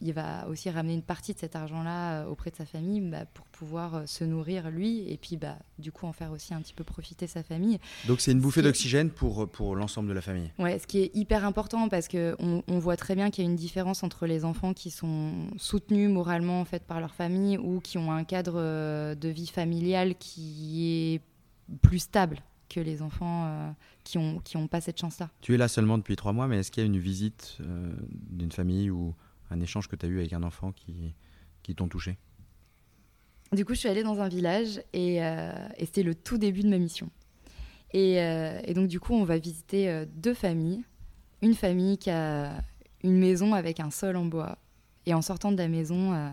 il 0.00 0.12
va 0.12 0.46
aussi 0.48 0.70
ramener 0.70 0.94
une 0.94 1.02
partie 1.02 1.34
de 1.34 1.38
cet 1.38 1.56
argent-là 1.56 2.26
auprès 2.26 2.50
de 2.50 2.56
sa 2.56 2.66
famille 2.66 3.00
bah, 3.00 3.24
pour 3.32 3.46
pouvoir 3.46 4.02
se 4.06 4.24
nourrir 4.24 4.70
lui 4.70 5.10
et 5.10 5.16
puis 5.16 5.36
bah, 5.36 5.56
du 5.78 5.92
coup 5.92 6.06
en 6.06 6.12
faire 6.12 6.32
aussi 6.32 6.54
un 6.54 6.60
petit 6.60 6.74
peu 6.74 6.84
profiter 6.84 7.26
sa 7.26 7.42
famille. 7.42 7.78
Donc 8.06 8.20
c'est 8.20 8.32
une 8.32 8.40
bouffée 8.40 8.62
d'oxygène 8.62 9.10
pour, 9.10 9.48
pour 9.48 9.76
l'ensemble 9.76 10.08
de 10.08 10.14
la 10.14 10.20
famille. 10.20 10.50
Ouais, 10.58 10.78
ce 10.78 10.86
qui 10.86 10.98
est 10.98 11.10
hyper 11.14 11.44
important 11.44 11.88
parce 11.88 12.08
qu'on 12.08 12.62
on 12.66 12.78
voit 12.78 12.96
très 12.96 13.14
bien 13.14 13.30
qu'il 13.30 13.44
y 13.44 13.46
a 13.46 13.50
une 13.50 13.56
différence 13.56 14.02
entre 14.02 14.26
les 14.26 14.44
enfants 14.44 14.74
qui 14.74 14.90
sont 14.90 15.32
soutenus 15.56 16.10
moralement 16.10 16.60
en 16.60 16.64
fait, 16.64 16.84
par 16.84 17.00
leur 17.00 17.14
famille 17.14 17.58
ou 17.58 17.80
qui 17.80 17.98
ont 17.98 18.12
un 18.12 18.24
cadre 18.24 18.54
euh, 18.56 19.14
de 19.14 19.28
vie 19.28 19.46
familiale 19.46 20.14
qui 20.16 21.14
est 21.14 21.20
plus 21.82 22.00
stable 22.00 22.40
que 22.68 22.80
les 22.80 23.02
enfants 23.02 23.46
euh, 23.46 23.70
qui 24.04 24.18
n'ont 24.18 24.40
qui 24.40 24.56
ont 24.56 24.66
pas 24.66 24.80
cette 24.80 24.98
chance-là. 24.98 25.30
Tu 25.40 25.54
es 25.54 25.56
là 25.56 25.68
seulement 25.68 25.98
depuis 25.98 26.16
trois 26.16 26.32
mois, 26.32 26.46
mais 26.46 26.58
est-ce 26.58 26.70
qu'il 26.70 26.82
y 26.82 26.84
a 26.84 26.86
une 26.86 26.98
visite 26.98 27.58
euh, 27.60 27.92
d'une 28.10 28.52
famille 28.52 28.90
ou 28.90 29.14
un 29.50 29.60
échange 29.60 29.88
que 29.88 29.96
tu 29.96 30.06
as 30.06 30.08
eu 30.08 30.18
avec 30.18 30.32
un 30.32 30.42
enfant 30.42 30.72
qui, 30.72 31.14
qui 31.62 31.74
t'ont 31.74 31.88
touché? 31.88 32.16
Du 33.52 33.64
coup, 33.64 33.74
je 33.74 33.80
suis 33.80 33.88
allée 33.88 34.02
dans 34.02 34.20
un 34.20 34.28
village 34.28 34.82
et, 34.92 35.16
et 35.18 35.84
c'était 35.84 36.02
le 36.02 36.14
tout 36.14 36.38
début 36.38 36.62
de 36.62 36.68
ma 36.68 36.78
mission. 36.78 37.10
Et, 37.92 38.14
et, 38.14 38.74
donc, 38.74 38.88
du 38.88 38.98
coup, 38.98 39.14
on 39.14 39.22
va 39.22 39.38
visiter 39.38 40.06
deux 40.16 40.34
familles. 40.34 40.82
Une 41.40 41.54
famille 41.54 41.96
qui 41.98 42.10
a 42.10 42.64
une 43.04 43.16
maison 43.16 43.54
avec 43.54 43.78
un 43.78 43.90
sol 43.90 44.16
en 44.16 44.24
bois. 44.24 44.58
Et 45.06 45.14
en 45.14 45.22
sortant 45.22 45.52
de 45.52 45.58
la 45.58 45.68
maison, 45.68 46.32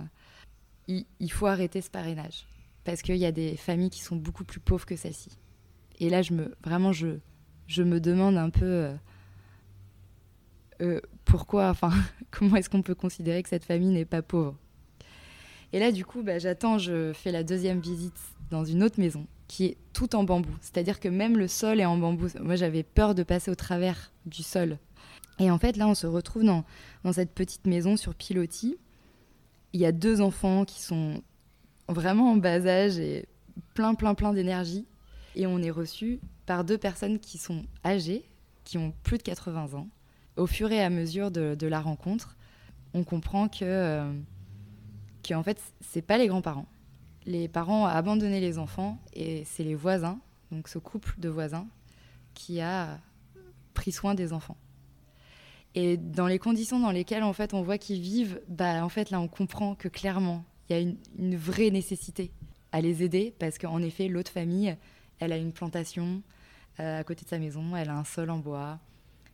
il, 0.87 1.05
il, 1.19 1.31
faut 1.31 1.45
arrêter 1.45 1.81
ce 1.81 1.91
parrainage. 1.91 2.47
Parce 2.85 3.03
qu'il 3.03 3.17
y 3.17 3.25
a 3.25 3.31
des 3.31 3.55
familles 3.55 3.91
qui 3.91 4.01
sont 4.01 4.15
beaucoup 4.15 4.45
plus 4.45 4.61
pauvres 4.61 4.87
que 4.87 4.95
celle-ci. 4.95 5.29
Et 5.99 6.09
là, 6.09 6.21
je 6.21 6.33
me, 6.33 6.55
vraiment, 6.63 6.91
je, 6.91 7.17
je 7.67 7.83
me 7.83 7.99
demande 7.99 8.37
un 8.37 8.49
peu 8.49 8.65
euh, 8.65 8.93
euh, 10.81 11.01
pourquoi, 11.25 11.69
enfin, 11.69 11.91
comment 12.31 12.55
est-ce 12.55 12.69
qu'on 12.69 12.81
peut 12.81 12.95
considérer 12.95 13.41
que 13.43 13.49
cette 13.49 13.65
famille 13.65 13.91
n'est 13.91 14.05
pas 14.05 14.21
pauvre? 14.21 14.55
Et 15.73 15.79
là, 15.79 15.91
du 15.91 16.03
coup, 16.03 16.21
bah, 16.23 16.39
j'attends, 16.39 16.77
je 16.77 17.13
fais 17.13 17.31
la 17.31 17.43
deuxième 17.43 17.79
visite 17.79 18.19
dans 18.49 18.65
une 18.65 18.83
autre 18.83 18.99
maison 18.99 19.25
qui 19.47 19.65
est 19.65 19.77
tout 19.93 20.15
en 20.15 20.23
bambou. 20.23 20.51
C'est-à-dire 20.61 20.99
que 20.99 21.09
même 21.09 21.37
le 21.37 21.47
sol 21.47 21.79
est 21.81 21.85
en 21.85 21.97
bambou. 21.97 22.27
Moi, 22.41 22.55
j'avais 22.55 22.83
peur 22.83 23.15
de 23.15 23.23
passer 23.23 23.51
au 23.51 23.55
travers 23.55 24.11
du 24.25 24.43
sol. 24.43 24.77
Et 25.39 25.51
en 25.51 25.57
fait, 25.57 25.77
là, 25.77 25.87
on 25.87 25.95
se 25.95 26.07
retrouve 26.07 26.43
dans, 26.43 26.63
dans 27.03 27.13
cette 27.13 27.31
petite 27.31 27.67
maison 27.67 27.97
sur 27.97 28.15
pilotis. 28.15 28.77
Il 29.73 29.79
y 29.79 29.85
a 29.85 29.91
deux 29.91 30.21
enfants 30.21 30.65
qui 30.65 30.81
sont 30.81 31.21
vraiment 31.87 32.31
en 32.31 32.35
bas 32.35 32.65
âge 32.65 32.97
et 32.99 33.25
plein, 33.73 33.93
plein, 33.93 34.13
plein 34.13 34.33
d'énergie. 34.33 34.85
Et 35.35 35.47
on 35.47 35.59
est 35.59 35.71
reçu 35.71 36.19
par 36.45 36.63
deux 36.63 36.77
personnes 36.77 37.19
qui 37.19 37.37
sont 37.37 37.63
âgées, 37.85 38.25
qui 38.63 38.77
ont 38.77 38.93
plus 39.03 39.17
de 39.17 39.23
80 39.23 39.73
ans. 39.77 39.87
Au 40.37 40.47
fur 40.47 40.71
et 40.71 40.81
à 40.81 40.89
mesure 40.89 41.31
de, 41.31 41.67
la 41.67 41.79
rencontre, 41.79 42.37
on 42.93 43.03
comprend 43.03 43.47
que, 43.47 43.63
euh, 43.63 44.13
que 45.23 45.33
en 45.33 45.43
fait, 45.43 45.61
c'est 45.81 46.01
pas 46.01 46.17
les 46.17 46.27
grands-parents. 46.27 46.67
Les 47.25 47.47
parents 47.47 47.83
ont 47.83 47.85
abandonné 47.85 48.39
les 48.39 48.57
enfants 48.57 48.99
et 49.13 49.43
c'est 49.45 49.63
les 49.63 49.75
voisins, 49.75 50.19
donc 50.51 50.67
ce 50.67 50.79
couple 50.79 51.13
de 51.19 51.29
voisins, 51.29 51.67
qui 52.33 52.61
a 52.61 52.99
pris 53.73 53.91
soin 53.91 54.15
des 54.15 54.33
enfants. 54.33 54.57
Et 55.75 55.97
dans 55.97 56.27
les 56.27 56.39
conditions 56.39 56.79
dans 56.79 56.91
lesquelles 56.91 57.23
en 57.23 57.33
fait 57.33 57.53
on 57.53 57.61
voit 57.61 57.77
qu'ils 57.77 58.01
vivent, 58.01 58.41
bah 58.49 58.83
en 58.83 58.89
fait 58.89 59.09
là 59.09 59.21
on 59.21 59.27
comprend 59.27 59.75
que 59.75 59.87
clairement 59.87 60.43
il 60.69 60.73
y 60.73 60.75
a 60.75 60.81
une, 60.81 60.97
une 61.17 61.37
vraie 61.37 61.69
nécessité 61.69 62.31
à 62.71 62.81
les 62.81 63.03
aider 63.03 63.33
parce 63.39 63.57
qu'en 63.57 63.81
effet 63.81 64.07
l'autre 64.07 64.31
famille 64.31 64.75
elle 65.21 65.31
a 65.31 65.37
une 65.37 65.53
plantation 65.53 66.21
euh, 66.79 66.99
à 66.99 67.03
côté 67.03 67.23
de 67.23 67.29
sa 67.29 67.37
maison, 67.37 67.75
elle 67.75 67.89
a 67.89 67.95
un 67.95 68.03
sol 68.03 68.29
en 68.31 68.39
bois, 68.39 68.79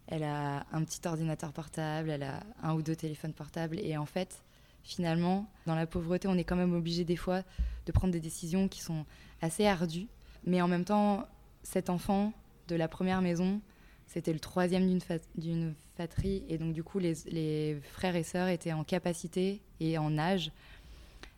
elle 0.08 0.24
a 0.24 0.66
un 0.72 0.84
petit 0.84 1.00
ordinateur 1.08 1.54
portable, 1.54 2.10
elle 2.10 2.24
a 2.24 2.44
un 2.62 2.74
ou 2.74 2.82
deux 2.82 2.96
téléphones 2.96 3.34
portables. 3.34 3.80
Et 3.80 3.96
en 3.98 4.06
fait, 4.06 4.44
finalement, 4.84 5.50
dans 5.66 5.76
la 5.76 5.88
pauvreté, 5.88 6.28
on 6.28 6.36
est 6.36 6.44
quand 6.44 6.58
même 6.58 6.74
obligé 6.74 7.06
des 7.06 7.16
fois 7.16 7.42
de 7.86 7.92
prendre 7.94 8.12
des 8.12 8.20
décisions 8.20 8.68
qui 8.68 8.82
sont 8.82 9.06
assez 9.42 9.66
ardues. 9.66 10.08
Mais 10.46 10.62
en 10.62 10.68
même 10.68 10.84
temps, 10.84 11.26
cet 11.64 11.90
enfant 11.90 12.34
de 12.68 12.76
la 12.76 12.90
première 12.90 13.22
maison, 13.22 13.62
c'était 14.08 14.34
le 14.34 14.40
troisième 14.40 14.88
d'une 15.36 15.74
fratrie. 15.96 16.44
Et 16.50 16.58
donc, 16.58 16.74
du 16.74 16.84
coup, 16.84 17.00
les, 17.00 17.14
les, 17.28 17.80
frères 17.94 18.16
et 18.18 18.24
sœurs 18.24 18.50
étaient 18.50 18.74
en 18.74 18.84
capacité 18.84 19.62
et 19.80 19.98
en 19.98 20.18
âge 20.18 20.52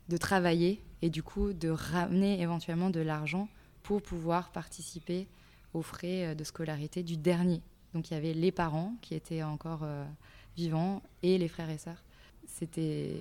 de 0.08 0.16
travailler 0.16 0.82
et 1.02 1.10
du 1.10 1.22
coup 1.22 1.52
de 1.52 1.68
ramener 1.68 2.40
éventuellement 2.40 2.90
de 2.90 3.00
l'argent 3.00 3.48
pour 3.82 4.02
pouvoir 4.02 4.50
participer 4.50 5.26
aux 5.74 5.82
frais 5.82 6.26
euh, 6.26 6.34
de 6.34 6.44
scolarité 6.44 7.02
du 7.02 7.16
dernier. 7.16 7.62
Donc 7.94 8.10
il 8.10 8.14
y 8.14 8.16
avait 8.16 8.34
les 8.34 8.52
parents 8.52 8.94
qui 9.00 9.14
étaient 9.14 9.42
encore 9.42 9.80
euh, 9.82 10.04
vivants 10.56 11.02
et 11.22 11.38
les 11.38 11.48
frères 11.48 11.70
et 11.70 11.78
sœurs. 11.78 12.02
C'était, 12.46 13.14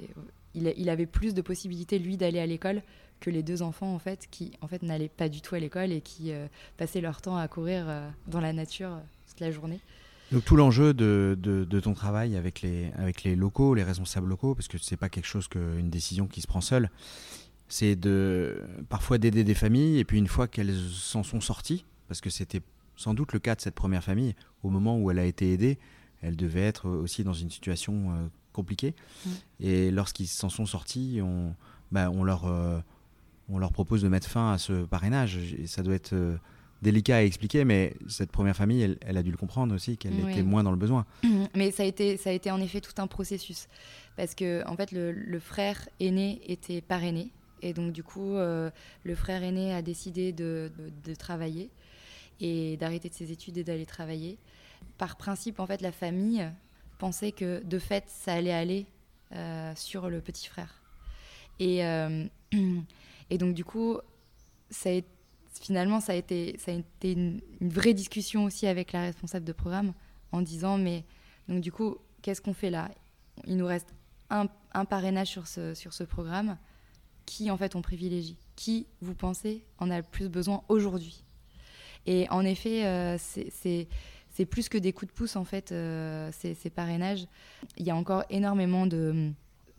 il, 0.56 0.90
avait 0.90 1.06
plus 1.06 1.34
de 1.34 1.42
possibilités 1.42 2.00
lui 2.00 2.18
d'aller 2.18 2.40
à 2.40 2.46
l'école 2.46 2.82
que 3.20 3.30
les 3.30 3.44
deux 3.44 3.62
enfants 3.62 3.94
en 3.94 4.00
fait 4.00 4.28
qui 4.32 4.54
en 4.62 4.68
fait 4.68 4.82
n'allaient 4.82 5.10
pas 5.10 5.30
du 5.30 5.42
tout 5.42 5.54
à 5.54 5.60
l'école 5.60 5.92
et 5.92 6.02
qui 6.02 6.32
euh, 6.32 6.48
passaient 6.78 7.02
leur 7.02 7.22
temps 7.22 7.38
à 7.38 7.48
courir 7.48 7.86
dans 8.28 8.40
la 8.42 8.54
nature 8.54 8.98
toute 9.28 9.40
la 9.40 9.52
journée. 9.52 9.80
Donc 10.32 10.46
tout 10.46 10.56
l'enjeu 10.56 10.94
de, 10.94 11.80
ton 11.82 11.94
travail 11.94 12.36
avec 12.36 12.62
les, 12.62 12.92
avec 12.98 13.24
les 13.24 13.36
locaux, 13.36 13.74
les 13.74 13.84
responsables 13.84 14.28
locaux, 14.28 14.54
parce 14.54 14.68
que 14.68 14.78
c'est 14.78 14.98
pas 14.98 15.10
quelque 15.10 15.26
chose 15.26 15.48
que, 15.48 15.80
une 15.80 15.90
décision 15.90 16.28
qui 16.28 16.42
se 16.42 16.48
prend 16.48 16.62
seule, 16.62 16.90
c'est 17.70 17.96
de 17.96 18.62
parfois 18.90 19.18
d'aider 19.18 19.44
des 19.44 19.54
familles 19.54 20.00
et 20.00 20.04
puis 20.04 20.18
une 20.18 20.28
fois 20.28 20.48
qu'elles 20.48 20.76
s'en 20.92 21.24
sont 21.24 21.40
sorties, 21.40 21.86
parce 22.08 22.20
que 22.20 22.30
c'était 22.30 22.62
sans 22.96 23.14
doute 23.14 23.32
le 23.32 23.40
cas 23.40 23.56
de 23.56 23.62
cette 23.62 23.76
première 23.76 24.04
famille, 24.04 24.36
au 24.64 24.70
moment 24.70 24.98
où 24.98 25.10
elle 25.10 25.20
a 25.20 25.26
été 25.26 25.54
aidée, 25.54 25.78
elle 26.22 26.36
devait 26.36 26.62
être 26.66 26.90
aussi 26.90 27.24
dans 27.24 27.34
une 27.34 27.50
situation 27.50 28.12
euh, 28.12 28.28
compliquée. 28.52 28.94
Mm. 29.26 29.30
Et 29.62 29.92
lorsqu'ils 29.92 30.28
s'en 30.28 30.50
sont 30.50 30.66
sortis, 30.66 31.20
on, 31.24 31.56
bah, 31.92 32.12
on, 32.12 32.24
leur, 32.24 32.46
euh, 32.46 32.80
on 33.48 33.58
leur 33.58 33.72
propose 33.72 34.02
de 34.02 34.10
mettre 34.10 34.28
fin 34.28 34.52
à 34.52 34.58
ce 34.58 34.84
parrainage. 34.84 35.38
Et 35.38 35.66
ça 35.66 35.82
doit 35.82 35.96
être 35.96 36.12
euh, 36.12 36.36
délicat 36.82 37.18
à 37.18 37.22
expliquer, 37.22 37.64
mais 37.64 37.96
cette 38.10 38.32
première 38.32 38.56
famille, 38.56 38.98
elle, 39.00 39.18
a 39.18 39.24
dû 39.24 39.32
le 39.32 39.38
comprendre 39.38 39.74
aussi, 39.74 39.98
qu'elle 39.98 40.20
était 40.20 40.44
moins 40.44 40.64
dans 40.64 40.72
le 40.72 40.78
besoin. 40.78 41.06
Mm. 41.24 41.46
Mais 41.56 41.72
ça 41.72 41.84
a, 41.84 41.86
été, 41.86 42.18
ça 42.18 42.32
a 42.32 42.34
été 42.34 42.52
en 42.52 42.60
effet 42.60 42.82
tout 42.82 43.02
un 43.02 43.08
processus. 43.08 43.68
Parce 44.18 44.36
que, 44.36 44.68
en 44.68 44.76
fait, 44.76 44.92
le, 44.92 45.14
le 45.14 45.40
frère 45.40 45.88
aîné 46.02 46.42
était 46.52 46.82
parrainé 46.82 47.32
et 47.62 47.74
donc, 47.74 47.92
du 47.92 48.04
coup, 48.04 48.36
euh, 48.36 48.70
le 49.04 49.16
frère 49.16 49.44
aîné 49.44 49.74
a 49.74 49.82
décidé 49.82 50.32
de, 50.32 50.72
travailler 51.18 51.70
et 52.40 52.78
d'arrêter 52.78 53.10
de 53.10 53.14
ses 53.14 53.32
études 53.32 53.58
et 53.58 53.64
d'aller 53.64 53.86
travailler. 53.86 54.38
Par 54.98 55.18
principe, 55.18 55.60
en 55.60 55.66
fait, 55.66 55.82
la 55.82 55.92
famille 55.92 56.50
pensait 56.98 57.32
que, 57.32 57.64
de 57.64 57.80
fait, 57.80 58.06
ça 58.08 58.34
allait 58.34 58.54
aller 58.54 58.86
euh, 59.34 59.74
sur 59.76 60.10
le 60.10 60.22
petit 60.22 60.48
frère. 60.48 60.82
Et, 61.60 61.86
euh, 61.86 62.26
donc, 63.32 63.54
du 63.54 63.66
coup, 63.66 63.98
finalement, 65.52 66.00
ça 66.00 66.14
a 66.14 66.16
été, 66.16 66.58
une, 67.04 67.42
vraie 67.62 67.94
discussion 67.94 68.46
aussi 68.46 68.68
avec 68.68 68.94
la 68.94 69.02
responsable 69.02 69.46
de 69.46 69.54
programme 69.54 69.94
en 70.32 70.42
disant, 70.42 70.78
mais 70.78 71.04
donc, 71.48 71.62
du 71.62 71.72
coup, 71.72 71.98
qu'est-ce 72.22 72.42
qu'on 72.42 72.54
fait 72.54 72.70
là? 72.70 72.90
Il 73.48 73.58
nous 73.58 73.66
reste 73.66 73.94
un, 74.30 74.48
parrainage 74.86 75.30
sur 75.34 75.48
ce 75.48 76.04
programme 76.04 76.58
qui 77.30 77.52
en 77.52 77.58
fait 77.58 77.76
on 77.76 77.84
privilégie 77.84 78.36
Qui, 78.56 78.88
vous 79.02 79.14
pensez, 79.14 79.64
en 79.78 79.92
a 79.92 79.98
le 79.98 80.04
plus 80.04 80.30
besoin 80.30 80.64
aujourd'hui 80.68 81.24
Et 82.08 82.28
en 82.32 82.44
effet, 82.44 82.88
euh, 82.88 83.18
c'est 83.20 84.46
plus 84.46 84.68
que 84.68 84.80
des 84.80 84.94
coups 84.94 85.12
de 85.12 85.16
pouce 85.16 85.36
en 85.36 85.46
fait, 85.46 85.72
euh, 85.72 86.32
ces, 86.32 86.70
parrainages. 86.72 87.28
Il 87.78 87.86
y 87.86 87.92
a 87.92 87.96
encore 87.96 88.24
énormément 88.32 88.88
de, 88.88 89.32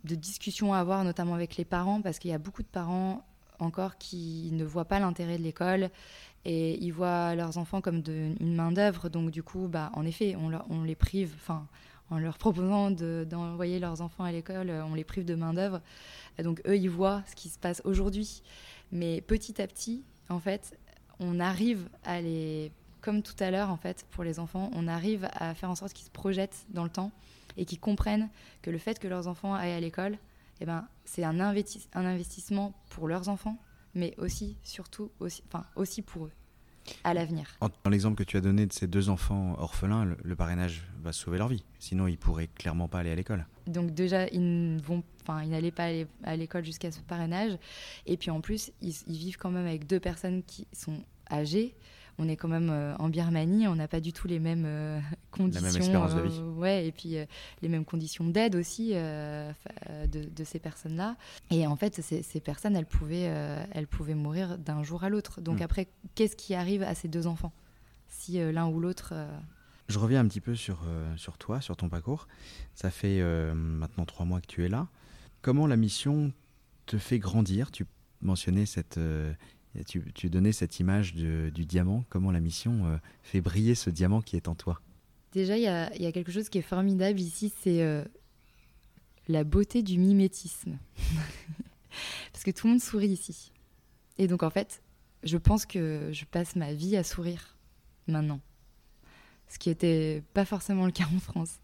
discussions 0.05 0.73
à 0.73 0.79
avoir, 0.79 1.03
notamment 1.03 1.35
avec 1.35 1.57
les 1.57 1.65
parents, 1.65 2.01
parce 2.01 2.21
qu'il 2.21 2.31
y 2.31 2.35
a 2.35 2.39
beaucoup 2.39 2.63
de 2.63 2.69
parents 2.69 3.27
encore 3.59 3.99
qui 3.99 4.51
ne 4.53 4.65
voient 4.65 4.85
pas 4.85 5.01
l'intérêt 5.01 5.37
de 5.37 5.43
l'école 5.43 5.91
et 6.45 6.79
ils 6.83 6.93
voient 6.93 7.35
leurs 7.35 7.59
enfants 7.59 7.81
comme 7.81 8.03
une 8.07 8.55
main 8.55 8.71
d'œuvre. 8.71 9.09
Donc 9.09 9.33
du 9.33 9.43
coup, 9.43 9.67
bah, 9.67 9.91
en 9.95 10.07
effet, 10.07 10.37
on, 10.37 10.53
on 10.71 10.85
les 10.85 10.95
prive. 10.95 11.33
Enfin, 11.35 11.67
en 12.11 12.19
leur 12.19 12.39
proposant 12.39 12.91
d'envoyer 12.91 13.79
leurs 13.79 14.01
enfants 14.01 14.25
à 14.25 14.33
l'école, 14.33 14.71
on 14.71 14.95
les 14.95 15.05
prive 15.05 15.25
de 15.25 15.35
main 15.35 15.55
d'œuvre. 15.55 15.81
Donc 16.43 16.61
eux, 16.67 16.77
ils 16.77 16.91
voient 16.91 17.23
ce 17.29 17.35
qui 17.35 17.49
se 17.49 17.59
passe 17.59 17.81
aujourd'hui. 17.85 18.43
Mais 18.93 19.21
petit 19.21 19.63
à 19.63 19.67
petit, 19.67 20.05
en 20.29 20.41
fait, 20.41 20.77
on 21.21 21.39
arrive 21.39 21.89
à 22.05 22.21
les 22.21 22.73
comme 23.01 23.23
tout 23.23 23.35
à 23.41 23.51
l'heure, 23.51 23.71
en 23.71 23.77
fait, 23.77 24.07
pour 24.11 24.25
les 24.25 24.39
enfants, 24.39 24.71
on 24.75 24.87
arrive 24.87 25.29
à 25.33 25.55
faire 25.55 25.71
en 25.71 25.75
sorte 25.75 25.93
qu'ils 25.93 26.05
se 26.05 26.11
projettent 26.11 26.67
dans 26.71 26.85
le 26.85 26.91
temps 26.91 27.13
et 27.57 27.65
qu'ils 27.65 27.81
comprennent 27.81 28.29
que 28.63 28.71
le 28.71 28.79
fait 28.79 28.99
que 28.99 29.09
leurs 29.09 29.27
enfants 29.27 29.55
aillent 29.55 29.73
à 29.73 29.81
l'école, 29.81 30.19
eh 30.61 30.67
ben, 30.67 30.87
c'est 31.05 31.25
un, 31.25 31.41
un 31.41 32.05
investissement 32.05 32.75
pour 32.91 33.09
leurs 33.09 33.29
enfants, 33.29 33.57
mais 33.95 34.15
aussi, 34.19 34.57
surtout, 34.63 35.11
aussi, 35.19 35.43
enfin, 35.47 35.65
aussi 35.77 36.03
pour 36.03 36.27
eux 36.27 36.33
à 37.05 37.15
l'avenir. 37.15 37.57
Dans 37.61 37.91
l'exemple 37.91 38.17
que 38.17 38.25
tu 38.25 38.37
as 38.37 38.41
donné 38.41 38.67
de 38.67 38.73
ces 38.73 38.87
deux 38.87 39.09
enfants 39.09 39.55
orphelins, 39.59 40.17
le, 40.23 40.37
parrainage 40.37 40.87
va 41.03 41.13
sauver 41.13 41.39
leur 41.39 41.49
vie. 41.49 41.65
Sinon, 41.79 42.07
ils 42.07 42.19
pourraient 42.19 42.49
clairement 42.49 42.89
pas 42.89 43.01
aller 43.01 43.11
à 43.11 43.15
l'école. 43.15 43.47
Donc 43.67 43.93
déjà, 43.93 44.27
ils 44.29 44.79
vont, 44.83 45.03
enfin, 45.23 45.43
ils 45.43 45.51
n'allaient 45.51 45.71
pas 45.71 45.85
aller 45.85 46.07
à 46.25 46.37
l'école 46.37 46.65
jusqu'à 46.65 46.91
ce 46.91 47.01
parrainage. 47.01 47.59
Et 48.07 48.17
puis 48.17 48.31
en 48.31 48.41
plus, 48.41 48.73
ils, 48.83 48.95
vivent 49.07 49.37
quand 49.37 49.51
même 49.51 49.67
avec 49.67 49.87
deux 49.87 50.01
personnes 50.01 50.43
qui 50.43 50.67
sont 50.73 51.03
âgées 51.31 51.75
on 52.21 52.29
est 52.29 52.37
quand 52.37 52.49
même 52.49 52.69
euh, 52.71 52.95
en 52.99 53.09
Birmanie, 53.09 53.67
on 53.67 53.75
n'a 53.75 53.89
pas 53.89 54.01
du 54.01 54.13
tout 54.13 54.29
les 54.29 54.39
mêmes 54.39 55.03
conditions. 55.31 55.63
La 55.65 55.73
même 55.73 55.83
espérance 55.83 56.15
de 56.15 56.21
vie. 56.21 56.39
Euh, 56.39 56.53
ouais, 56.53 56.87
et 56.87 56.93
puis 56.93 57.17
euh, 57.17 57.25
les 57.63 57.69
mêmes 57.69 57.87
conditions 57.87 58.29
d'aide 58.29 58.55
aussi 58.55 58.93
de, 58.93 60.45
ces 60.45 60.59
personnes-là. 60.59 61.17
Et 61.51 61.67
en 61.67 61.77
fait, 61.77 62.01
ces, 62.03 62.41
personnes, 62.41 62.77
elles 62.77 62.87
pouvaient, 62.87 63.33
elles 63.73 63.87
pouvaient 63.87 64.15
mourir 64.15 64.59
d'un 64.59 64.83
jour 64.83 65.03
à 65.03 65.09
l'autre. 65.09 65.41
Donc 65.41 65.61
hmm. 65.61 65.63
après, 65.63 65.89
qu'est-ce 66.15 66.37
qui 66.37 66.55
arrive 66.55 66.83
à 66.83 66.95
ces 66.95 67.09
deux 67.09 67.27
enfants? 67.27 67.53
Si 68.09 68.39
l'un 68.39 68.69
ou 68.69 68.81
l'autre 68.81 69.15
je 69.89 69.99
reviens 69.99 70.21
un 70.21 70.29
petit 70.29 70.41
peu 70.41 70.55
sur, 70.55 70.85
sur 71.17 71.37
toi, 71.37 71.61
sur 71.61 71.77
ton 71.77 71.89
parcours. 71.89 72.29
Ça 72.77 72.93
fait 72.93 73.21
maintenant 73.55 74.05
trois 74.05 74.25
mois 74.25 74.41
que 74.41 74.47
tu 74.47 74.65
es 74.65 74.69
là. 74.69 74.87
Comment 75.43 75.67
la 75.67 75.77
mission 75.77 76.33
te 76.87 76.97
fait 76.97 77.19
grandir? 77.19 77.73
Tu 77.73 77.87
mentionnais 78.21 78.67
cette 78.67 79.01
tu, 79.87 80.31
donnais 80.31 80.53
cette 80.53 80.81
image 80.81 81.15
du 81.15 81.65
diamant, 81.65 82.05
comment 82.09 82.31
la 82.31 82.41
mission 82.41 82.87
euh, 82.87 82.97
fait 83.23 83.41
briller 83.41 83.75
ce 83.75 83.91
diamant 83.91 84.21
qui 84.21 84.37
est 84.37 84.49
en 84.49 84.55
toi? 84.55 84.81
Déjà, 85.33 85.57
il 85.57 85.63
y 85.63 85.67
a, 85.69 86.13
quelque 86.13 86.33
chose 86.33 86.49
qui 86.49 86.59
est 86.59 86.63
formidable 86.63 87.21
ici, 87.21 87.53
c'est 87.61 87.83
euh, 87.83 88.05
la 89.29 89.45
beauté 89.45 89.83
du 89.83 89.99
mimétisme. 89.99 90.77
Parce 92.33 92.45
que 92.45 92.51
tout 92.51 92.67
le 92.67 92.73
monde 92.73 92.83
sourit 92.83 93.09
ici. 93.09 93.53
Et 94.19 94.27
donc, 94.27 94.43
en 94.43 94.51
fait, 94.51 94.83
je 95.23 95.39
pense 95.39 95.67
que 95.67 96.11
je 96.13 96.25
passe 96.25 96.57
ma 96.57 96.73
vie 96.73 96.97
à 96.97 97.05
sourire 97.05 97.57
maintenant. 98.09 98.41
Ce 99.49 99.59
qui 99.59 99.69
n'était 99.69 100.23
pas 100.35 100.45
forcément 100.45 100.87
le 100.87 100.93
cas 100.93 101.07
en 101.15 101.21
France. 101.21 101.61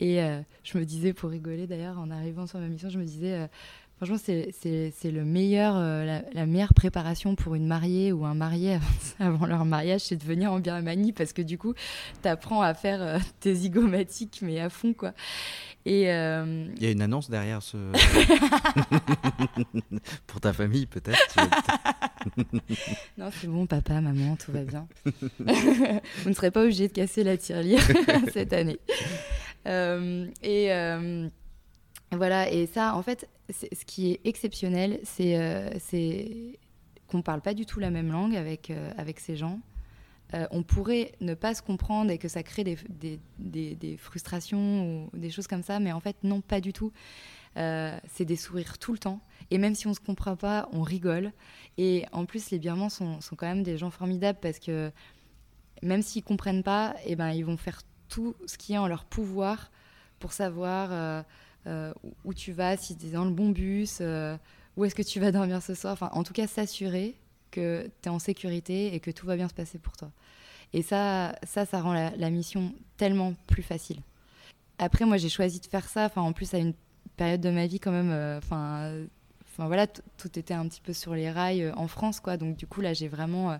Et 0.00 0.22
euh, 0.22 0.40
je 0.62 0.78
me 0.78 0.84
disais, 0.84 1.12
pour 1.12 1.30
rigoler 1.30 1.66
d'ailleurs, 1.66 1.98
en 1.98 2.10
arrivant 2.10 2.46
sur 2.46 2.58
ma 2.58 2.68
mission, 2.68 2.88
je 2.88 2.98
me 2.98 3.04
disais, 3.04 3.48
Franchement, 3.96 4.18
c'est 4.18 4.92
le 5.04 5.24
meilleur, 5.24 5.74
euh, 5.78 6.20
la, 6.34 6.44
meilleure 6.44 6.74
préparation 6.74 7.34
pour 7.34 7.54
une 7.54 7.66
mariée 7.66 8.12
ou 8.12 8.26
un 8.26 8.34
marié 8.34 8.78
avant, 9.18 9.46
leur 9.46 9.64
mariage, 9.64 10.02
c'est 10.02 10.16
de 10.16 10.24
venir 10.24 10.52
en 10.52 10.60
Birmanie 10.60 11.14
parce 11.14 11.32
que 11.32 11.40
du 11.40 11.56
coup, 11.56 11.72
tu 12.22 12.28
apprends 12.28 12.60
à 12.60 12.74
faire 12.74 13.00
euh, 13.00 13.18
tes 13.40 13.54
zygomatiques, 13.54 14.40
mais 14.42 14.60
à 14.60 14.68
fond, 14.68 14.92
quoi. 14.92 15.14
Et 15.86 16.12
euh, 16.12 16.66
Il 16.76 16.82
y 16.82 16.86
a 16.86 16.90
une 16.90 17.00
annonce 17.00 17.30
derrière 17.30 17.62
ce. 17.62 17.78
pour 20.26 20.42
ta 20.42 20.52
famille, 20.52 20.84
peut-être 20.84 21.34
Non, 23.16 23.30
c'est 23.32 23.46
bon, 23.46 23.64
papa, 23.66 24.02
maman, 24.02 24.36
tout 24.36 24.52
va 24.52 24.64
bien. 24.64 24.88
Vous 25.04 26.28
ne 26.28 26.34
serez 26.34 26.50
pas 26.50 26.64
obligé 26.64 26.88
de 26.88 26.92
casser 26.92 27.24
la 27.24 27.38
tirelire 27.38 27.80
cette 28.34 28.52
année. 28.52 28.78
et. 29.64 31.30
Voilà, 32.12 32.50
et 32.50 32.66
ça, 32.66 32.94
en 32.94 33.02
fait, 33.02 33.28
ce 33.50 33.84
qui 33.84 34.12
est 34.12 34.20
exceptionnel, 34.24 35.00
c'est 35.02 35.36
euh, 35.38 35.70
qu'on 37.08 37.18
ne 37.18 37.22
parle 37.22 37.40
pas 37.40 37.54
du 37.54 37.66
tout 37.66 37.80
la 37.80 37.90
même 37.90 38.10
langue 38.10 38.36
avec, 38.36 38.70
euh, 38.70 38.92
avec 38.96 39.20
ces 39.20 39.36
gens. 39.36 39.60
Euh, 40.34 40.46
on 40.50 40.62
pourrait 40.62 41.12
ne 41.20 41.34
pas 41.34 41.54
se 41.54 41.62
comprendre 41.62 42.10
et 42.10 42.18
que 42.18 42.28
ça 42.28 42.42
crée 42.42 42.64
des, 42.64 43.20
des, 43.38 43.96
frustrations 43.96 45.08
ou 45.12 45.16
des 45.16 45.30
choses 45.30 45.46
comme 45.46 45.62
ça, 45.62 45.78
mais 45.78 45.92
en 45.92 46.00
fait, 46.00 46.16
non, 46.22 46.40
pas 46.40 46.60
du 46.60 46.72
tout. 46.72 46.92
c'est 47.54 48.24
des 48.24 48.36
sourires 48.36 48.78
tout 48.78 48.92
le 48.92 48.98
temps. 48.98 49.20
Et 49.50 49.58
même 49.58 49.74
si 49.74 49.86
on 49.86 49.90
ne 49.90 49.94
se 49.94 50.00
comprend 50.00 50.36
pas, 50.36 50.68
on 50.72 50.82
rigole. 50.82 51.32
Et 51.78 52.04
en 52.12 52.24
plus, 52.24 52.50
les 52.50 52.58
Birmans 52.58 52.88
sont, 52.88 53.20
sont 53.20 53.36
quand 53.36 53.46
même 53.46 53.62
des 53.62 53.78
gens 53.78 53.90
formidables 53.90 54.38
parce 54.42 54.58
que 54.58 54.90
même 55.82 56.02
s'ils 56.02 56.22
ne 56.22 56.26
comprennent 56.26 56.64
pas, 56.64 56.96
eh 57.04 57.14
ben, 57.14 57.30
ils 57.30 57.44
vont 57.44 57.56
faire 57.56 57.82
tout 58.08 58.34
ce 58.46 58.58
qui 58.58 58.72
est 58.74 58.78
en 58.78 58.88
leur 58.88 59.04
pouvoir 59.04 59.70
pour 60.18 60.32
savoir 60.32 61.24
où 62.24 62.34
tu 62.34 62.52
vas, 62.52 62.76
si 62.76 62.96
tu 62.96 63.06
es 63.06 63.10
dans 63.10 63.24
le 63.24 63.30
bon 63.30 63.50
bus, 63.50 63.98
euh, 64.00 64.36
où 64.76 64.84
est-ce 64.84 64.94
que 64.94 65.02
tu 65.02 65.20
vas 65.20 65.32
dormir 65.32 65.62
ce 65.62 65.74
soir. 65.74 65.92
Enfin, 65.92 66.10
en 66.12 66.22
tout 66.22 66.32
cas, 66.32 66.46
s'assurer 66.46 67.14
que 67.50 67.90
tu 68.02 68.08
es 68.08 68.10
en 68.10 68.18
sécurité 68.18 68.94
et 68.94 69.00
que 69.00 69.10
tout 69.10 69.26
va 69.26 69.36
bien 69.36 69.48
se 69.48 69.54
passer 69.54 69.78
pour 69.78 69.96
toi. 69.96 70.10
Et 70.72 70.82
ça, 70.82 71.36
ça, 71.44 71.64
ça 71.64 71.80
rend 71.80 71.92
la, 71.92 72.30
mission 72.30 72.74
tellement 72.96 73.34
plus 73.46 73.62
facile. 73.62 74.00
Après, 74.78 75.04
moi, 75.04 75.16
j'ai 75.16 75.28
choisi 75.28 75.60
de 75.60 75.66
faire 75.66 75.88
ça. 75.88 76.10
En 76.16 76.32
plus, 76.32 76.52
à 76.54 76.58
une 76.58 76.74
période 77.16 77.40
de 77.40 77.50
ma 77.50 77.66
vie, 77.66 77.80
quand 77.80 77.92
même. 77.92 78.10
Euh, 78.10 78.38
enfin, 78.38 79.06
voilà, 79.58 79.86
tout 79.86 80.38
était 80.38 80.52
un 80.52 80.68
petit 80.68 80.82
peu 80.82 80.92
sur 80.92 81.14
les 81.14 81.30
rails 81.30 81.72
en 81.76 81.88
France, 81.88 82.20
quoi. 82.20 82.36
Donc, 82.36 82.56
du 82.56 82.66
coup, 82.66 82.82
là, 82.82 82.92
j'ai 82.92 83.08
vraiment, 83.08 83.58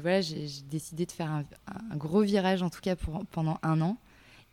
voilà, 0.00 0.20
j'ai 0.20 0.46
décidé 0.68 1.06
de 1.06 1.12
faire 1.12 1.30
un, 1.30 1.44
un, 1.68 1.96
gros 1.96 2.22
virage, 2.22 2.62
en 2.62 2.70
tout 2.70 2.80
cas, 2.80 2.96
pour, 2.96 3.24
pendant 3.26 3.58
un 3.62 3.80
an. 3.82 3.98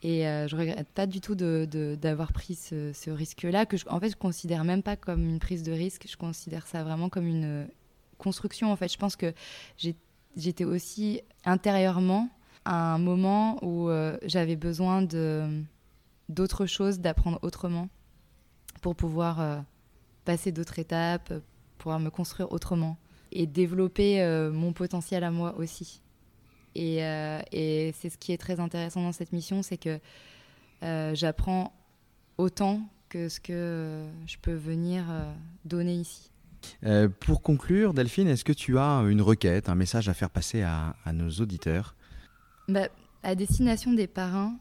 Et 0.04 0.28
euh, 0.28 0.48
je 0.48 0.56
regrette 0.56 0.90
pas 0.90 1.08
du 1.08 1.22
tout 1.22 1.36
d'avoir 1.36 2.32
pris 2.32 2.56
ce, 2.56 3.10
risque-là, 3.10 3.66
que 3.66 3.78
je, 3.78 3.86
en 3.90 4.00
fait 4.00 4.10
je 4.10 4.16
considère 4.16 4.64
même 4.64 4.84
pas 4.84 4.96
comme 4.96 5.28
une 5.28 5.40
prise 5.40 5.64
de 5.64 5.72
risque, 5.72 6.06
je 6.08 6.18
considère 6.18 6.68
ça 6.68 6.84
vraiment 6.84 7.10
comme 7.10 7.26
une 7.26 7.64
euh, 7.64 7.66
construction. 8.20 8.72
En 8.72 8.76
fait, 8.76 8.92
je 8.92 8.98
pense 8.98 9.16
que 9.16 9.34
j'étais 10.36 10.66
aussi 10.66 11.22
intérieurement 11.46 12.30
à 12.66 12.94
un 12.94 13.00
moment 13.00 13.64
où 13.64 13.90
euh, 13.90 14.18
j'avais 14.24 14.56
besoin 14.56 15.02
de 15.02 15.64
d'autres 16.30 16.66
choses, 16.66 17.00
d'apprendre 17.00 17.40
autrement, 17.42 17.88
pour 18.82 18.96
pouvoir 18.96 19.64
passer 20.26 20.52
d'autres 20.52 20.78
étapes, 20.78 21.34
pouvoir 21.78 22.02
me 22.02 22.10
construire 22.10 22.52
autrement 22.52 22.98
et 23.32 23.48
développer 23.48 24.22
mon 24.52 24.74
potentiel 24.74 25.24
à 25.24 25.32
moi 25.32 25.56
aussi. 25.58 26.02
Euh, 26.78 27.42
et, 27.52 27.94
c'est 28.00 28.10
ce 28.10 28.18
qui 28.18 28.32
est 28.32 28.38
très 28.38 28.60
intéressant 28.60 29.02
dans 29.02 29.12
cette 29.12 29.34
mission, 29.34 29.64
c'est 29.64 29.78
que 29.78 30.00
euh, 30.84 31.16
j'apprends 31.16 31.74
autant 32.38 32.82
que 33.10 33.30
ce 33.30 33.40
que 33.40 34.06
je 34.26 34.38
peux 34.42 34.54
venir 34.54 35.06
euh, 35.10 35.32
donner 35.66 35.96
ici. 35.96 36.30
pour 37.22 37.42
conclure, 37.42 37.94
Delphine, 37.94 38.28
est-ce 38.28 38.44
que 38.44 38.54
tu 38.54 38.78
as 38.78 39.00
une 39.08 39.22
requête, 39.22 39.70
un 39.70 39.76
message 39.76 40.10
à 40.10 40.14
faire 40.14 40.30
passer 40.30 40.62
à, 40.62 40.94
nos 41.14 41.30
auditeurs? 41.30 41.96
Bah, 42.68 42.90
À 43.24 43.36
destination 43.36 43.94
des 43.94 44.08
parrains, 44.08 44.58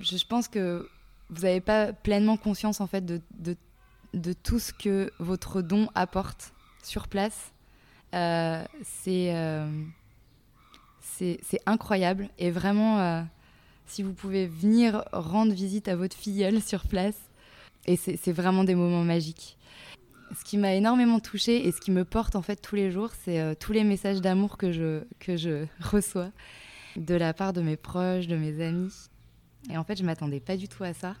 je, 0.00 0.24
pense 0.24 0.48
que 0.48 0.88
vous 1.30 1.42
n'avez 1.42 1.60
pas 1.60 1.92
pleinement 1.92 2.36
conscience 2.36 2.80
en 2.80 2.86
fait 2.86 3.06
de, 3.06 3.20
de, 3.38 3.56
de, 4.12 4.32
tout 4.32 4.58
ce 4.58 4.72
que 4.72 5.12
votre 5.20 5.62
don 5.62 5.88
apporte 5.94 6.52
sur 6.82 7.06
place. 7.06 7.52
c'est 8.12 9.32
c'est 11.16 11.60
incroyable. 11.66 12.28
Et 12.38 12.50
vraiment, 12.50 12.98
euh, 13.00 13.22
si 13.86 14.02
vous 14.02 14.12
pouvez 14.12 14.46
venir 14.46 15.04
rendre 15.12 15.52
visite 15.52 15.88
à 15.88 15.96
votre 15.96 16.16
filleule 16.16 16.60
sur 16.60 16.86
place, 16.86 17.18
et 17.86 17.96
c'est 17.96 18.32
vraiment 18.32 18.64
des 18.64 18.74
moments 18.74 19.04
magiques. 19.04 19.58
Ce 20.34 20.42
qui 20.42 20.56
m'a 20.56 20.74
énormément 20.74 21.20
touchée 21.20 21.66
et 21.66 21.70
ce 21.72 21.80
qui 21.80 21.90
me 21.90 22.04
porte 22.04 22.34
en 22.34 22.40
fait 22.42 22.56
tous 22.56 22.76
les 22.76 22.90
jours, 22.90 23.10
c'est 23.24 23.40
euh, 23.40 23.54
tous 23.58 23.72
les 23.72 23.84
messages 23.84 24.22
d'amour 24.22 24.56
que 24.56 24.72
je, 24.72 25.02
que 25.20 25.36
je 25.36 25.66
reçois 25.80 26.30
de 26.96 27.14
la 27.14 27.34
part 27.34 27.52
de 27.52 27.60
mes 27.60 27.76
proches, 27.76 28.26
de 28.26 28.36
mes 28.36 28.64
amis. 28.64 28.92
Et 29.70 29.76
en 29.76 29.84
fait, 29.84 29.96
je 29.96 30.04
m'attendais 30.04 30.40
pas 30.40 30.56
du 30.56 30.66
tout 30.66 30.82
à 30.82 30.94
ça. 30.94 31.14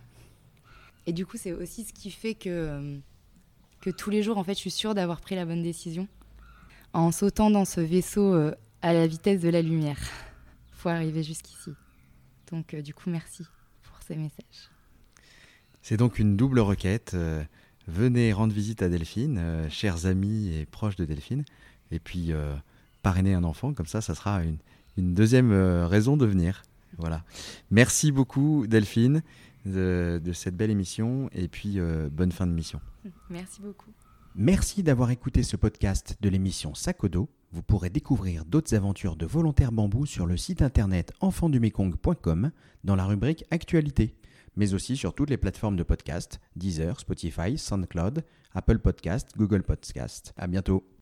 Et 1.06 1.12
du 1.12 1.26
coup, 1.26 1.36
c'est 1.36 1.52
aussi 1.52 1.84
ce 1.84 1.92
qui 1.92 2.10
fait 2.10 2.34
que, 2.34 2.48
euh, 2.48 2.98
que 3.82 3.90
tous 3.90 4.08
les 4.08 4.22
jours, 4.22 4.38
en 4.38 4.44
fait, 4.44 4.54
je 4.54 4.60
suis 4.60 4.70
sûre 4.70 4.94
d'avoir 4.94 5.20
pris 5.20 5.34
la 5.34 5.44
bonne 5.44 5.62
décision. 5.62 6.08
En 6.94 7.12
sautant 7.12 7.50
dans 7.50 7.66
ce 7.66 7.80
vaisseau 7.80 8.52
à 8.84 8.92
la 8.92 9.06
vitesse 9.06 9.40
de 9.40 9.48
la 9.48 9.62
lumière. 9.62 9.98
faut 10.72 10.90
arriver 10.90 11.22
jusqu'ici. 11.22 11.72
Donc, 12.52 12.74
euh, 12.74 12.82
du 12.82 12.92
coup, 12.92 13.08
merci 13.08 13.46
pour 13.82 13.96
ces 14.06 14.14
messages. 14.14 14.70
C'est 15.80 15.96
donc 15.96 16.18
une 16.18 16.36
double 16.36 16.60
requête. 16.60 17.12
Euh, 17.14 17.42
venez 17.88 18.34
rendre 18.34 18.52
visite 18.52 18.82
à 18.82 18.90
Delphine, 18.90 19.38
euh, 19.38 19.70
chers 19.70 20.04
amis 20.04 20.54
et 20.54 20.66
proches 20.66 20.96
de 20.96 21.06
Delphine, 21.06 21.46
et 21.90 21.98
puis 21.98 22.32
parrainer 23.02 23.32
un 23.32 23.44
enfant, 23.44 23.72
comme 23.72 23.86
ça, 23.86 24.02
ça 24.02 24.14
sera 24.14 24.42
une, 24.42 24.58
une 24.98 25.14
deuxième 25.14 25.52
raison 25.84 26.18
de 26.18 26.26
venir. 26.26 26.62
Voilà. 26.98 27.24
Merci 27.70 28.12
beaucoup, 28.12 28.66
Delphine, 28.66 29.22
de, 29.64 30.20
de 30.22 30.32
cette 30.32 30.56
belle 30.56 30.70
émission, 30.70 31.30
et 31.32 31.48
puis 31.48 31.78
bonne 32.10 32.32
fin 32.32 32.46
de 32.46 32.52
mission. 32.52 32.80
Merci 33.30 33.62
beaucoup. 33.62 33.90
Merci 34.34 34.82
d'avoir 34.82 35.10
écouté 35.10 35.42
ce 35.42 35.56
podcast 35.56 36.16
de 36.20 36.28
l'émission 36.28 36.74
Sakodo. 36.74 37.28
Vous 37.54 37.62
pourrez 37.62 37.88
découvrir 37.88 38.44
d'autres 38.44 38.74
aventures 38.74 39.14
de 39.14 39.26
volontaires 39.26 39.70
bambou 39.70 40.06
sur 40.06 40.26
le 40.26 40.36
site 40.36 40.60
internet 40.60 41.12
enfandumekong.com 41.20 42.50
dans 42.82 42.96
la 42.96 43.04
rubrique 43.04 43.44
Actualité, 43.52 44.16
mais 44.56 44.74
aussi 44.74 44.96
sur 44.96 45.14
toutes 45.14 45.30
les 45.30 45.36
plateformes 45.36 45.76
de 45.76 45.84
podcast 45.84 46.40
Deezer, 46.56 46.98
Spotify, 46.98 47.56
SoundCloud, 47.56 48.24
Apple 48.54 48.80
Podcast, 48.80 49.30
Google 49.36 49.62
Podcast. 49.62 50.34
À 50.36 50.48
bientôt. 50.48 50.84